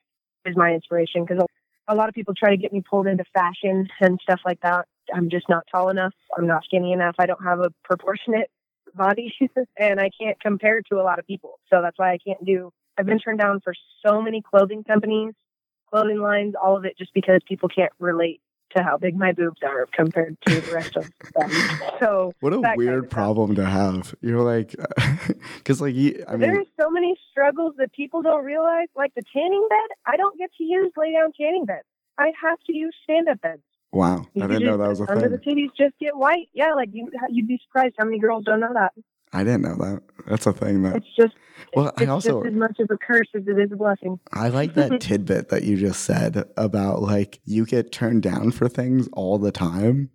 [0.45, 1.43] is my inspiration because
[1.87, 4.85] a lot of people try to get me pulled into fashion and stuff like that.
[5.13, 6.13] I'm just not tall enough.
[6.37, 7.15] I'm not skinny enough.
[7.19, 8.49] I don't have a proportionate
[8.95, 9.33] body
[9.77, 11.59] and I can't compare to a lot of people.
[11.69, 13.73] So that's why I can't do, I've been turned down for
[14.05, 15.33] so many clothing companies,
[15.89, 18.41] clothing lines, all of it just because people can't relate
[18.75, 21.51] to how big my boobs are compared to the rest of them.
[21.99, 24.15] So What a that kind weird of problem to have.
[24.21, 24.75] You're like,
[25.57, 29.23] because like, you, I mean, There's so many struggles that people don't realize, like the
[29.33, 29.95] tanning bed.
[30.05, 31.85] I don't get to use lay down tanning beds.
[32.17, 33.61] I have to use stand up beds.
[33.93, 34.25] Wow.
[34.33, 35.55] You I didn't know that was a under the thing.
[35.57, 36.49] titties just get white.
[36.53, 38.91] Yeah, like you, you'd be surprised how many girls don't know that.
[39.35, 40.01] I didn't know that.
[40.27, 41.33] That's a thing that It's just,
[41.75, 44.19] Well, I it's also- just as much of a curse as it is a blessing.
[44.31, 48.67] I like that tidbit that you just said about like you get turned down for
[48.69, 50.11] things all the time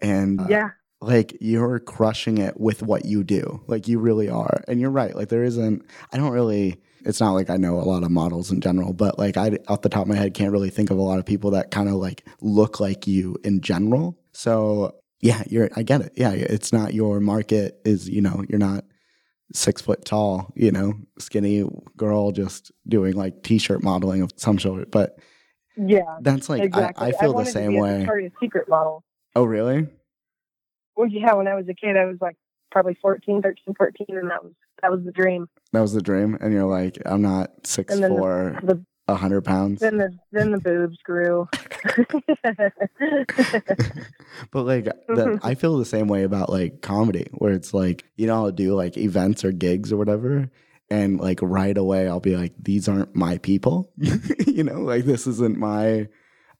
[0.00, 0.70] and uh, yeah,
[1.02, 3.62] like you're crushing it with what you do.
[3.66, 4.62] Like you really are.
[4.68, 5.14] And you're right.
[5.14, 8.50] Like there isn't I don't really it's not like I know a lot of models
[8.50, 10.98] in general, but like I off the top of my head can't really think of
[10.98, 14.18] a lot of people that kind of like look like you in general.
[14.32, 16.12] So yeah, you're I get it.
[16.16, 18.84] Yeah, it's not your market is, you know, you're not
[19.52, 21.64] six foot tall, you know, skinny
[21.96, 24.90] girl just doing like t-shirt modeling of some sort.
[24.90, 25.18] But
[25.76, 27.06] yeah, that's like exactly.
[27.06, 27.98] I, I feel the wanted to same be way.
[27.98, 29.04] Victoria's Secret model.
[29.36, 29.86] Oh, really?
[30.96, 32.36] Well, yeah, when I was a kid, I was like
[32.72, 35.48] probably 14, 13, 14, and that was that was the dream.
[35.72, 39.44] That was the dream, and you're like, I'm not six the- four, The a hundred
[39.44, 39.80] pounds.
[39.80, 41.48] then the then the boobs grew.
[44.50, 48.26] But like, the, I feel the same way about like comedy, where it's like, you
[48.26, 50.50] know, I'll do like events or gigs or whatever,
[50.90, 53.90] and like right away I'll be like, these aren't my people,
[54.46, 56.08] you know, like this isn't my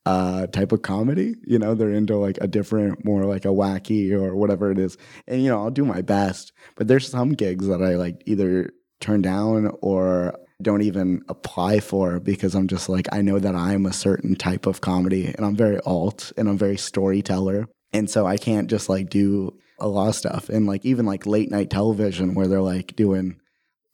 [0.06, 4.12] uh type of comedy you know they're into like a different more like a wacky
[4.12, 4.96] or whatever it is.
[5.26, 8.70] And you know i'll do my best but there's some gigs that i like either
[9.00, 13.84] turn down or don't even apply for because i'm just like i know that i'm
[13.84, 17.68] a certain type of comedy and i'm very alt and i'm very storyteller.
[17.92, 20.48] And so i can't just like do a lot of stuff.
[20.48, 23.40] And like even like late night television where they're like doing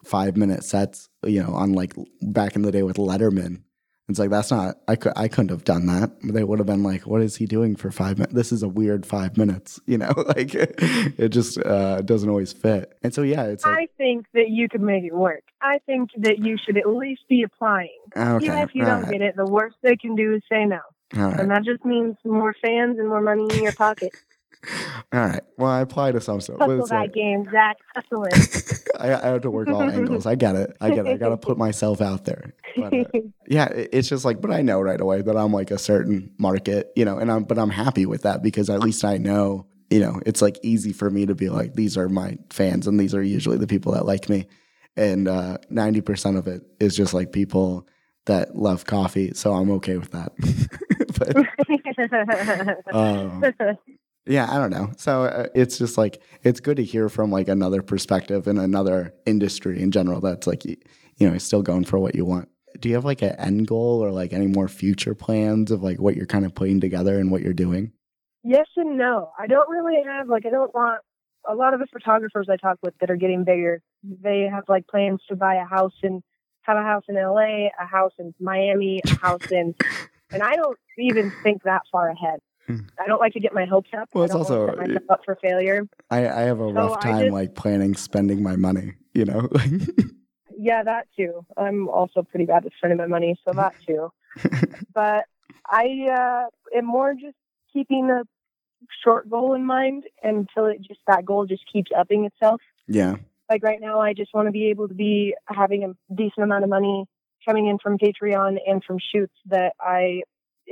[0.04, 3.62] five minute sets you know on like back in the day with letterman
[4.12, 6.12] it's like that's not I could I couldn't have done that.
[6.22, 8.34] They would have been like, "What is he doing for five minutes?
[8.34, 12.96] This is a weird five minutes." You know, like it just uh, doesn't always fit.
[13.02, 15.42] And so yeah, it's like I think that you could make it work.
[15.60, 17.98] I think that you should at least be applying.
[18.16, 20.64] okay, Even if you don't right, get it, the worst they can do is say
[20.64, 20.80] no.
[21.14, 21.40] right.
[21.40, 24.12] And that just means more fans and more money in your pocket.
[25.12, 25.42] All right.
[25.58, 26.58] Well, I apply to some stuff.
[26.58, 27.76] Hustle that like- game, Zach.
[27.94, 28.30] Hustling.
[29.00, 30.26] I, I have to work all angles.
[30.26, 30.76] I get it.
[30.80, 31.10] I get it.
[31.10, 32.54] I got to put myself out there.
[32.76, 33.04] But, uh,
[33.48, 36.30] yeah, it- it's just like, but I know right away that I'm like a certain
[36.38, 39.66] market, you know, and I'm, but I'm happy with that because at least I know,
[39.90, 42.98] you know, it's like easy for me to be like, these are my fans and
[43.00, 44.46] these are usually the people that like me.
[44.96, 47.88] And uh, 90% of it is just like people
[48.26, 49.32] that love coffee.
[49.34, 50.32] So I'm okay with that.
[51.18, 53.42] but, um,
[54.26, 54.92] yeah, I don't know.
[54.96, 59.14] So uh, it's just like it's good to hear from like another perspective and another
[59.26, 60.76] industry in general that's like you
[61.20, 62.48] know still going for what you want.
[62.80, 66.00] Do you have like an end goal or like any more future plans of like
[66.00, 67.92] what you're kind of putting together and what you're doing?
[68.44, 69.30] yes and no.
[69.38, 71.00] I don't really have like I don't want
[71.48, 73.82] a lot of the photographers I talk with that are getting bigger.
[74.02, 76.22] They have like plans to buy a house and
[76.62, 79.74] have a house in LA, a house in Miami, a house in,
[80.30, 82.38] and I don't even think that far ahead.
[82.98, 84.08] I don't like to get my hopes up.
[84.14, 84.68] Well, it's also-
[85.08, 85.88] up for failure.
[86.10, 88.94] I, I have a So rough time just- like planning spending my money.
[89.14, 89.48] You know,
[90.56, 91.44] Yeah, that too.
[91.56, 94.12] I'm also pretty bad at spending my money, so that too.
[94.94, 95.24] but
[95.68, 97.36] I uh, am more just
[97.72, 98.22] keeping a
[99.02, 102.60] short goal in mind until it just that goal just keeps upping itself.
[102.86, 103.16] yeah,
[103.50, 106.64] Like right now, I just want to be able to be having a decent amount
[106.64, 107.06] of money
[107.46, 110.22] coming in from Patreon and from shoots that I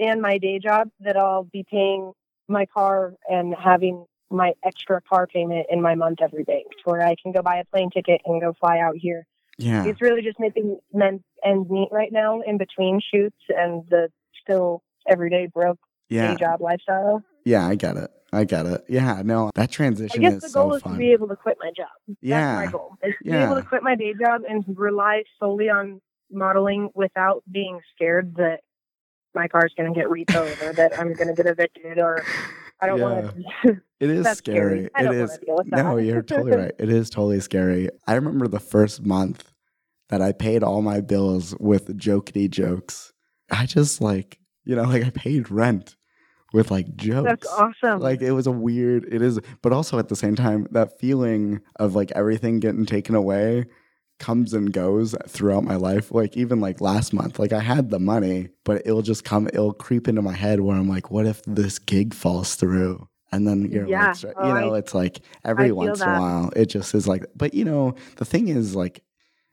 [0.01, 2.13] and my day job that I'll be paying
[2.49, 7.03] my car and having my extra car payment in my month every day, to where
[7.03, 9.27] I can go buy a plane ticket and go fly out here
[9.61, 14.09] yeah, it's really just making men ends meet right now in between shoots and the
[14.43, 17.23] still everyday broke yeah, day job lifestyle.
[17.45, 17.67] yeah.
[17.67, 18.11] I get it.
[18.33, 18.85] I get it.
[18.89, 20.25] Yeah, no, that transition.
[20.25, 20.93] I guess the goal so is fun.
[20.93, 21.89] to be able to quit my job.
[22.23, 22.97] yeah, That's my goal.
[23.03, 27.43] Is to be able to quit my day job and rely solely on modeling without
[27.51, 28.61] being scared that
[29.35, 32.25] my car's going to get repoed or that I'm going to get evicted or
[32.81, 33.81] I don't want to.
[34.01, 34.91] It is scary.
[34.95, 35.07] scary.
[35.07, 35.39] It is.
[35.67, 36.73] No, you're totally right.
[36.79, 37.91] It is totally scary.
[38.07, 39.53] I remember the first month
[40.09, 43.13] that I paid all my bills with jokey jokes.
[43.51, 45.97] I just like, you know, like I paid rent
[46.53, 47.29] with like jokes.
[47.29, 48.01] That's awesome.
[48.01, 51.61] Like it was a weird, it is, but also at the same time, that feeling
[51.77, 53.67] of like everything getting taken away
[54.21, 56.13] comes and goes throughout my life.
[56.13, 59.73] Like even like last month, like I had the money, but it'll just come, it'll
[59.75, 63.09] creep into my head where I'm like, what if this gig falls through?
[63.33, 64.09] And then you're Yeah.
[64.09, 67.09] like, you Oh, know, I- it's like every once in a while, it just is
[67.09, 69.03] like, but you know, the thing is like,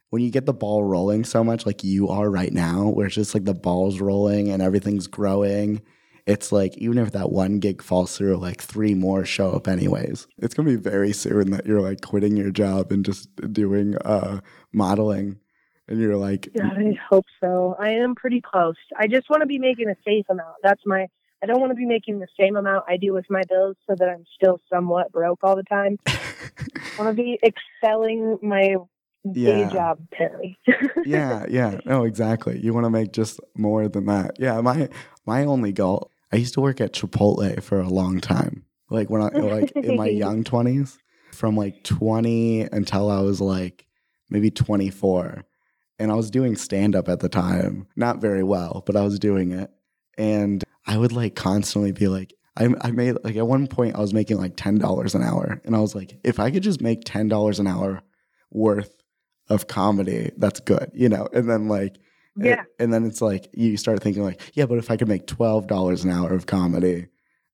[0.09, 3.15] when you get the ball rolling so much like you are right now, where it's
[3.15, 5.81] just like the ball's rolling and everything's growing,
[6.27, 10.27] it's like even if that one gig falls through, like three more show up anyways.
[10.37, 14.41] It's gonna be very soon that you're like quitting your job and just doing uh
[14.73, 15.39] modeling
[15.87, 17.75] and you're like Yeah, I hope so.
[17.79, 18.75] I am pretty close.
[18.99, 20.55] I just want to be making a safe amount.
[20.61, 21.07] That's my.
[21.41, 23.95] I don't want to be making the same amount I do with my bills, so
[23.97, 25.97] that I'm still somewhat broke all the time.
[26.07, 26.17] I
[26.97, 28.75] want to be excelling my
[29.23, 29.69] day Yeah.
[29.69, 30.57] job pay.
[31.05, 31.77] yeah, yeah.
[31.85, 32.59] No, exactly.
[32.59, 34.31] You want to make just more than that.
[34.39, 34.89] Yeah, my
[35.25, 36.09] my only goal.
[36.31, 38.65] I used to work at Chipotle for a long time.
[38.89, 40.97] Like when I like in my young 20s,
[41.33, 43.85] from like 20 until I was like
[44.29, 45.45] maybe 24.
[45.99, 47.87] And I was doing stand up at the time.
[47.95, 49.69] Not very well, but I was doing it.
[50.17, 53.99] And I would like constantly be like I, I made like at one point I
[53.99, 56.81] was making like ten dollars an hour, and I was like, if I could just
[56.81, 58.01] make ten dollars an hour
[58.49, 58.95] worth
[59.47, 61.27] of comedy, that's good, you know.
[61.33, 61.97] And then like,
[62.37, 65.07] yeah, and, and then it's like you start thinking like, yeah, but if I could
[65.07, 67.07] make twelve dollars an hour of comedy,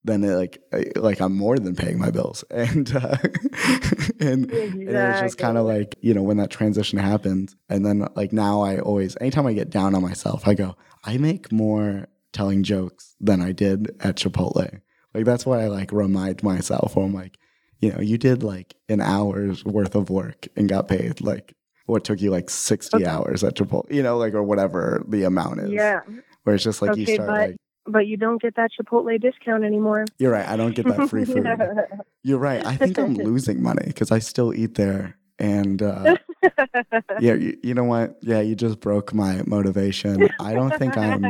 [0.04, 0.62] then it, like
[0.96, 3.18] like I'm more than paying my bills, and uh,
[4.20, 7.86] and, and it was just kind of like you know when that transition happens, and
[7.86, 11.52] then like now I always anytime I get down on myself, I go, I make
[11.52, 14.82] more telling jokes than I did at Chipotle.
[15.14, 16.96] Like that's what I like remind myself.
[16.96, 17.38] Where I'm like,
[17.80, 22.04] you know, you did like an hour's worth of work and got paid like what
[22.04, 23.06] took you like 60 Okay.
[23.06, 25.72] hours at Chipotle, you know, like or whatever the amount is.
[25.72, 26.00] yeah.
[26.44, 27.56] Where it's just like you start but- like,
[27.86, 30.06] But you don't get that Chipotle discount anymore.
[30.18, 30.48] you're right.
[30.48, 31.46] I don't get that free food.
[32.24, 32.66] You're right.
[32.66, 35.18] I think I'm losing money because I still eat there.
[35.40, 36.16] And uh,
[37.20, 38.18] yeah, you, you know what?
[38.22, 40.30] Yeah, you just broke my motivation.
[40.40, 41.26] I don't think I'm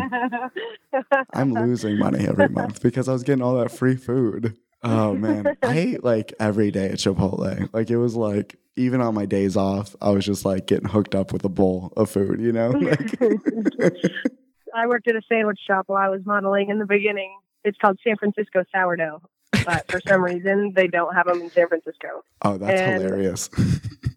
[1.34, 4.56] I'm losing money every month because I was getting all that free food.
[4.84, 7.70] Oh man, I ate like every day at Chipotle.
[7.74, 11.16] Like it was like even on my days off, I was just like getting hooked
[11.16, 12.40] up with a bowl of food.
[12.42, 13.20] You know, like
[14.76, 17.38] I worked at a sandwich shop while I was modeling in the beginning.
[17.64, 19.22] It's called San Francisco sourdough,
[19.66, 22.24] but for some reason they don't have them in San Francisco.
[22.42, 23.50] oh, that's And- hilarious.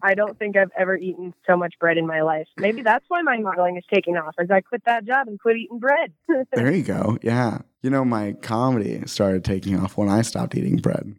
[0.03, 2.45] I don't think I've ever eaten so much bread in my life.
[2.57, 5.57] Maybe that's why my modeling is taking off, as I quit that job and quit
[5.57, 6.13] eating bread.
[6.53, 7.17] there you go.
[7.23, 11.15] Yeah, you know, my comedy started taking off when I stopped eating bread.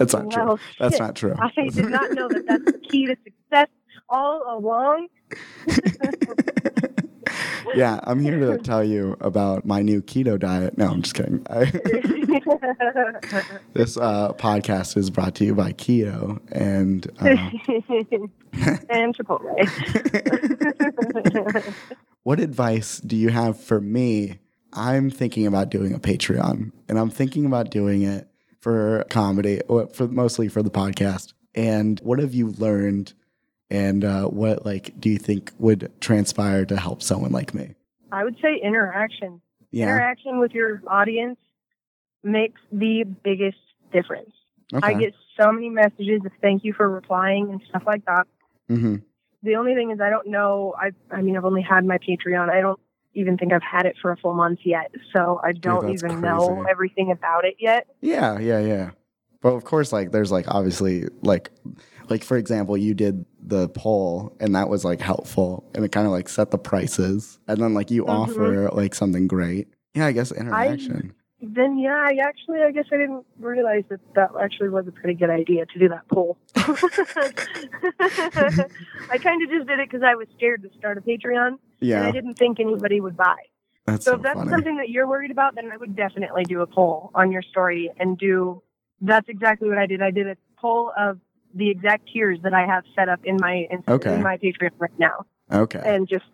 [0.00, 0.46] That's not true.
[0.46, 1.34] Well, That's not true.
[1.38, 3.68] I did not know that that's the key to success
[4.08, 5.08] all along.
[7.74, 10.78] yeah, I'm here to tell you about my new keto diet.
[10.78, 11.46] No, I'm just kidding.
[11.50, 11.64] I,
[13.74, 17.26] this uh, podcast is brought to you by Keto and uh,
[18.88, 19.54] and Chipotle.
[22.22, 24.38] What advice do you have for me?
[24.72, 28.29] I'm thinking about doing a Patreon, and I'm thinking about doing it
[28.60, 31.32] for comedy, or for mostly for the podcast.
[31.54, 33.14] And what have you learned?
[33.70, 37.74] And uh, what like do you think would transpire to help someone like me?
[38.10, 39.40] I would say interaction.
[39.70, 39.84] Yeah.
[39.84, 41.38] Interaction with your audience
[42.24, 43.58] makes the biggest
[43.92, 44.30] difference.
[44.74, 44.86] Okay.
[44.86, 48.26] I get so many messages of thank you for replying and stuff like that.
[48.68, 48.96] hmm
[49.42, 50.74] The only thing is I don't know.
[50.78, 52.50] I I mean I've only had my Patreon.
[52.50, 52.80] I don't
[53.14, 54.90] even think I've had it for a full month yet.
[55.14, 57.86] So I don't that's even know everything about it yet.
[58.00, 58.90] Yeah, yeah, yeah.
[59.42, 61.50] But of course, like there's like obviously like
[62.08, 66.06] like for example, you did the poll and that was like helpful and it kind
[66.06, 68.08] of like set the prices and then like you Mhm.
[68.10, 69.68] offer like something great.
[69.94, 71.14] Yeah, I guess interaction.
[71.42, 75.14] Then yeah, I actually I guess I didn't realize that that actually was a pretty
[75.14, 76.36] good idea to do that poll.
[79.10, 82.04] I kind of just did it because I was scared to start a Patreon and
[82.04, 83.36] I didn't think anybody would buy.
[83.86, 84.50] that's So so, if that's funny.
[84.50, 87.90] something that you're worried about, then I would definitely do a poll on your story
[87.98, 88.62] and do.
[89.00, 90.02] That's exactly what I did.
[90.02, 91.18] I did a poll of
[91.54, 94.14] the exact tiers that I have set up in my in, Okay.
[94.14, 95.82] in my Patreon right now, Okay.
[95.84, 96.24] and just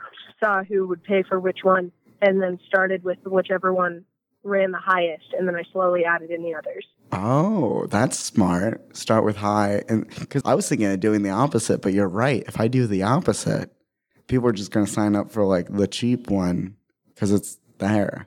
[0.40, 4.04] saw who would pay for which one, and then started with whichever one
[4.42, 6.84] ran the highest, and then I slowly added in the others.
[7.12, 8.94] Oh, that's smart.
[8.96, 12.44] Start with high, and because I was thinking of doing the opposite, but you're right.
[12.46, 13.72] If I do the opposite,
[14.26, 16.76] people are just going to sign up for like the cheap one
[17.08, 18.26] because it's there.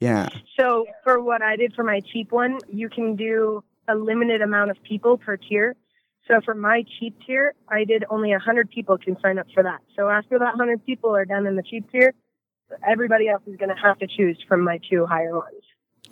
[0.00, 0.28] Yeah.
[0.58, 4.70] So for what I did for my cheap one, you can do a limited amount
[4.70, 5.76] of people per tier.
[6.28, 9.80] So for my cheap tier, I did only 100 people can sign up for that.
[9.96, 12.14] So after that 100 people are done in the cheap tier,
[12.86, 15.62] everybody else is going to have to choose from my two higher ones.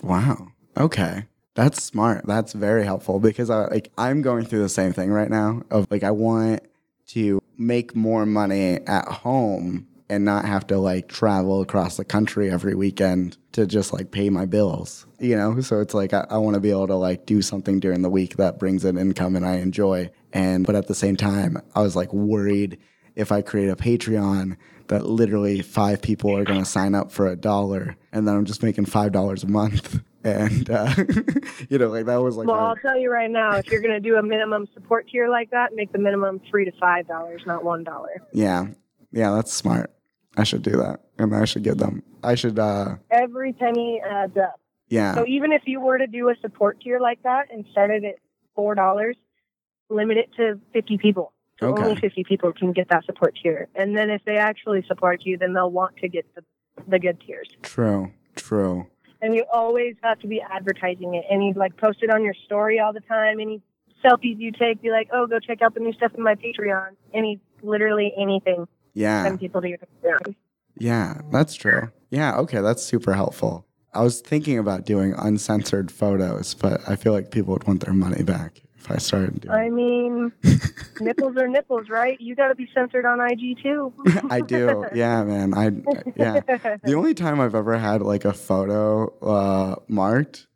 [0.03, 0.49] Wow.
[0.77, 1.25] Okay.
[1.55, 2.27] That's smart.
[2.27, 5.87] That's very helpful because I like I'm going through the same thing right now of
[5.91, 6.63] like I want
[7.09, 12.51] to make more money at home and not have to like travel across the country
[12.51, 15.07] every weekend to just like pay my bills.
[15.21, 17.79] You know, so it's like I, I want to be able to like do something
[17.79, 20.11] during the week that brings in income and I enjoy.
[20.33, 22.79] And but at the same time, I was like worried
[23.15, 24.57] if I create a Patreon
[24.89, 28.47] that literally five people are going to sign up for a dollar and then I'm
[28.47, 30.03] just making five dollars a month.
[30.23, 30.93] And uh,
[31.71, 33.81] you know, like that was like Well, my- I'll tell you right now, if you're
[33.81, 37.09] going to do a minimum support tier like that, make the minimum three to five
[37.09, 38.23] dollars, not one dollar.
[38.33, 38.67] yeah,
[39.13, 39.91] yeah, that's smart.
[40.37, 42.03] I should do that, and I should give them.
[42.23, 44.61] I should, uh, Every penny adds up.
[44.89, 48.05] yeah, So even if you were to do a support tier like that and started
[48.05, 48.19] it at
[48.55, 49.17] four dollars,
[49.89, 51.33] limit it to fifty people.
[51.59, 51.83] So Okay.
[51.83, 53.69] only fifty people can get that support tier.
[53.75, 56.45] And then if they actually support you, then they'll want to get the
[56.89, 57.49] the good tiers.
[57.63, 58.87] true, true.
[59.23, 61.25] And you always have to be advertising it.
[61.31, 63.41] And you like post it on your story all the time.
[63.41, 63.63] Any
[64.05, 66.91] selfies you take, be like, oh, go check out the new stuff in my Patreon.
[67.13, 68.67] Any literally anything.
[68.95, 70.35] Yeah, Send people to your Patreon.
[70.79, 71.91] yeah, that's true.
[72.11, 73.67] Yeah, okay, that's super helpful.
[73.93, 77.95] I was thinking about doing uncensored photos, but I feel like people would want their
[77.95, 79.55] money back if I started doing.
[79.55, 80.33] I mean,
[81.01, 82.19] nipples are nipples, right?
[82.21, 83.93] You got to be censored on IG too.
[84.31, 84.87] I do.
[84.95, 85.55] Yeah, man.
[85.55, 85.71] I
[86.17, 86.41] yeah.
[86.83, 90.47] The only time I've ever had like a photo uh, marked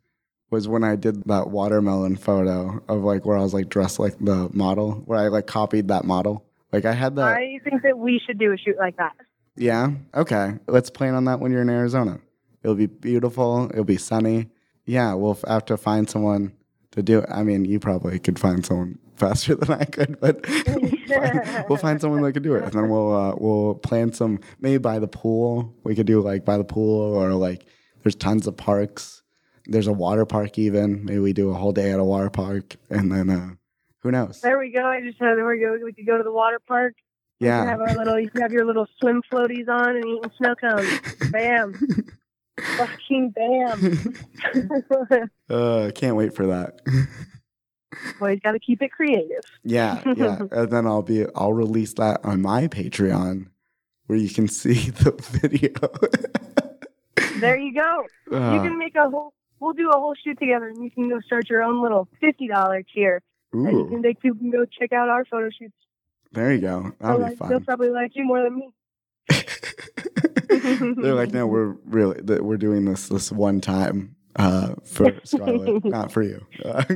[0.49, 4.17] was when I did that watermelon photo of like where I was like dressed like
[4.19, 6.45] the model, where I like copied that model.
[6.71, 7.25] Like I had that.
[7.25, 9.13] I think that we should do a shoot like that.
[9.55, 9.91] Yeah.
[10.13, 10.53] Okay.
[10.67, 12.19] Let's plan on that when you're in Arizona.
[12.63, 13.69] It'll be beautiful.
[13.71, 14.49] It'll be sunny.
[14.85, 15.13] Yeah.
[15.13, 16.53] We'll have to find someone
[16.95, 17.29] to do it.
[17.31, 21.77] I mean, you probably could find someone faster than I could, but we'll, find, we'll
[21.77, 24.99] find someone that could do it, and then we'll uh, we'll plan some maybe by
[24.99, 25.73] the pool.
[25.83, 27.65] We could do like by the pool, or like
[28.03, 29.23] there's tons of parks.
[29.65, 31.05] There's a water park even.
[31.05, 33.49] Maybe we do a whole day at a water park, and then uh,
[34.01, 34.41] who knows?
[34.41, 34.85] There we go.
[34.85, 35.77] I just said there we go.
[35.83, 36.93] We could go to the water park.
[37.39, 37.65] Yeah.
[37.65, 38.19] have our little.
[38.19, 40.99] You can have your little swim floaties on and eating snow cones.
[41.31, 41.73] Bam.
[42.77, 44.13] Fucking bam.
[45.49, 46.79] Uh, can't wait for that.
[48.19, 49.43] Boys, got to keep it creative.
[49.63, 50.39] Yeah, yeah.
[50.51, 53.47] and then I'll be I'll release that on my Patreon
[54.07, 55.71] where you can see the video.
[57.39, 58.05] There you go.
[58.31, 59.33] you Uh, can make a whole.
[59.59, 62.47] We'll do a whole shoot together, and you can go start your own little fifty
[62.47, 63.21] dollar tier,
[63.53, 65.75] and you can ooh, people can go check out our photo shoots.
[66.31, 66.91] there you go.
[66.99, 68.69] That'll be like, they'll probably like you more than me.
[71.01, 75.85] They're like, no, we're really that we're doing this this one time, uh, for Scarlett,
[75.85, 76.45] not for you.
[76.63, 76.83] Uh,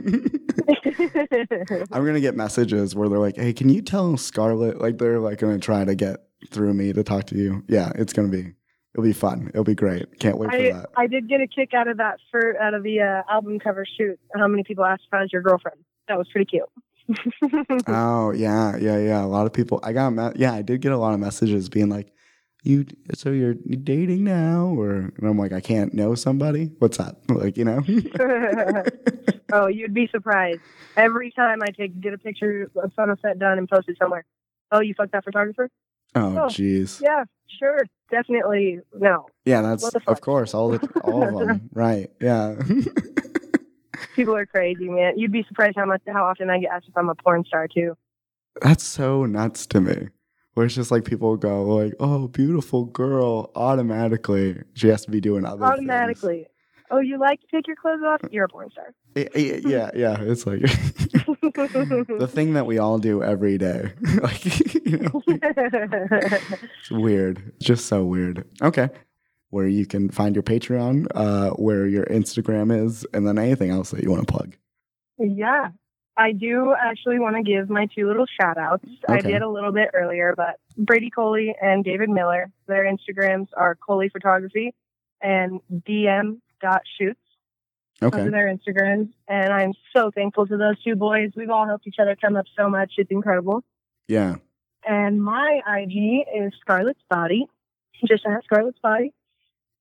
[1.92, 5.40] I'm gonna get messages where they're like, "Hey, can you tell Scarlett?" Like they're like
[5.40, 6.18] gonna try to get
[6.52, 7.64] through me to talk to you.
[7.68, 8.54] Yeah, it's gonna be.
[8.94, 9.50] It'll be fun.
[9.50, 10.20] It'll be great.
[10.20, 10.90] Can't wait for I, that.
[10.98, 13.86] I did get a kick out of that for out of the uh, album cover
[13.86, 14.20] shoot.
[14.36, 15.78] How many people asked if I was your girlfriend?
[16.08, 16.64] That was pretty cute.
[17.88, 19.24] Oh yeah, yeah, yeah.
[19.24, 19.80] A lot of people.
[19.84, 20.38] I got.
[20.38, 22.12] Yeah, I did get a lot of messages being like,
[22.64, 26.72] "You, so you're dating now?" Or and I'm like, I can't know somebody.
[26.80, 27.82] What's up Like you know.
[29.54, 30.62] oh, you'd be surprised.
[30.98, 32.92] Every time I take get a picture of
[33.22, 34.26] set done and post it somewhere.
[34.72, 35.70] Oh, you fucked that photographer?
[36.16, 37.02] oh Oh, jeez.
[37.02, 37.24] Yeah,
[37.60, 37.82] sure,
[38.12, 38.80] definitely.
[38.94, 41.70] No, Yeah, that's of course all the all of them.
[41.74, 42.10] right.
[42.20, 42.56] Yeah.
[44.16, 45.18] people are crazy, man.
[45.18, 47.68] You'd be surprised how much how often I get asked if I'm a porn star
[47.68, 47.96] too.
[48.62, 50.10] That's so nuts to me.
[50.60, 55.22] Where it's just like people go like, "Oh, beautiful girl," automatically she has to be
[55.22, 55.72] doing other things.
[55.72, 56.48] Automatically.
[56.92, 58.20] Oh, you like to take your clothes off?
[58.30, 58.94] You're a porn star.
[59.16, 60.18] Y- y- Yeah, yeah.
[60.20, 63.94] It's like the thing that we all do every day.
[64.22, 64.44] like,
[64.86, 67.54] you know, it's weird.
[67.62, 68.46] Just so weird.
[68.62, 68.90] Okay.
[69.52, 73.92] Where you can find your Patreon, uh, where your Instagram is, and then anything else
[73.92, 74.58] that you want to plug.
[75.20, 75.70] yeah.
[76.20, 78.84] I do actually want to give my two little shout outs.
[79.08, 83.76] I did a little bit earlier, but Brady Coley and David Miller, their Instagrams are
[83.76, 84.74] Coley Photography
[85.22, 87.20] and dm.shoots.
[88.02, 88.22] Those Okay.
[88.24, 89.10] are their Instagrams.
[89.30, 91.32] And I'm so thankful to those two boys.
[91.38, 92.94] We've all helped each other come up so much.
[92.98, 93.64] It's incredible.
[94.10, 94.36] Yeah.
[94.88, 97.48] And my IG is Scarlett's Body,
[98.08, 99.14] just at Scarlett's Body.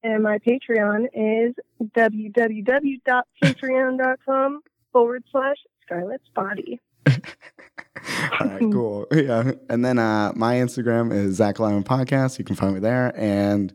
[0.04, 4.60] And my Patreon is www.patreon.com
[4.92, 5.56] forward slash
[5.88, 6.80] Scarlett's Body.
[7.08, 9.06] All right, cool.
[9.10, 9.52] Yeah.
[9.68, 12.38] And then uh, my Instagram is Zach Lyman Podcast.
[12.38, 13.72] You can find me there and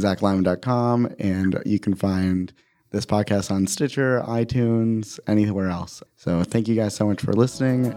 [0.00, 1.14] zachlyman.com.
[1.18, 2.52] And you can find
[2.90, 6.02] this podcast on Stitcher, iTunes, anywhere else.
[6.16, 7.94] So thank you guys so much for listening.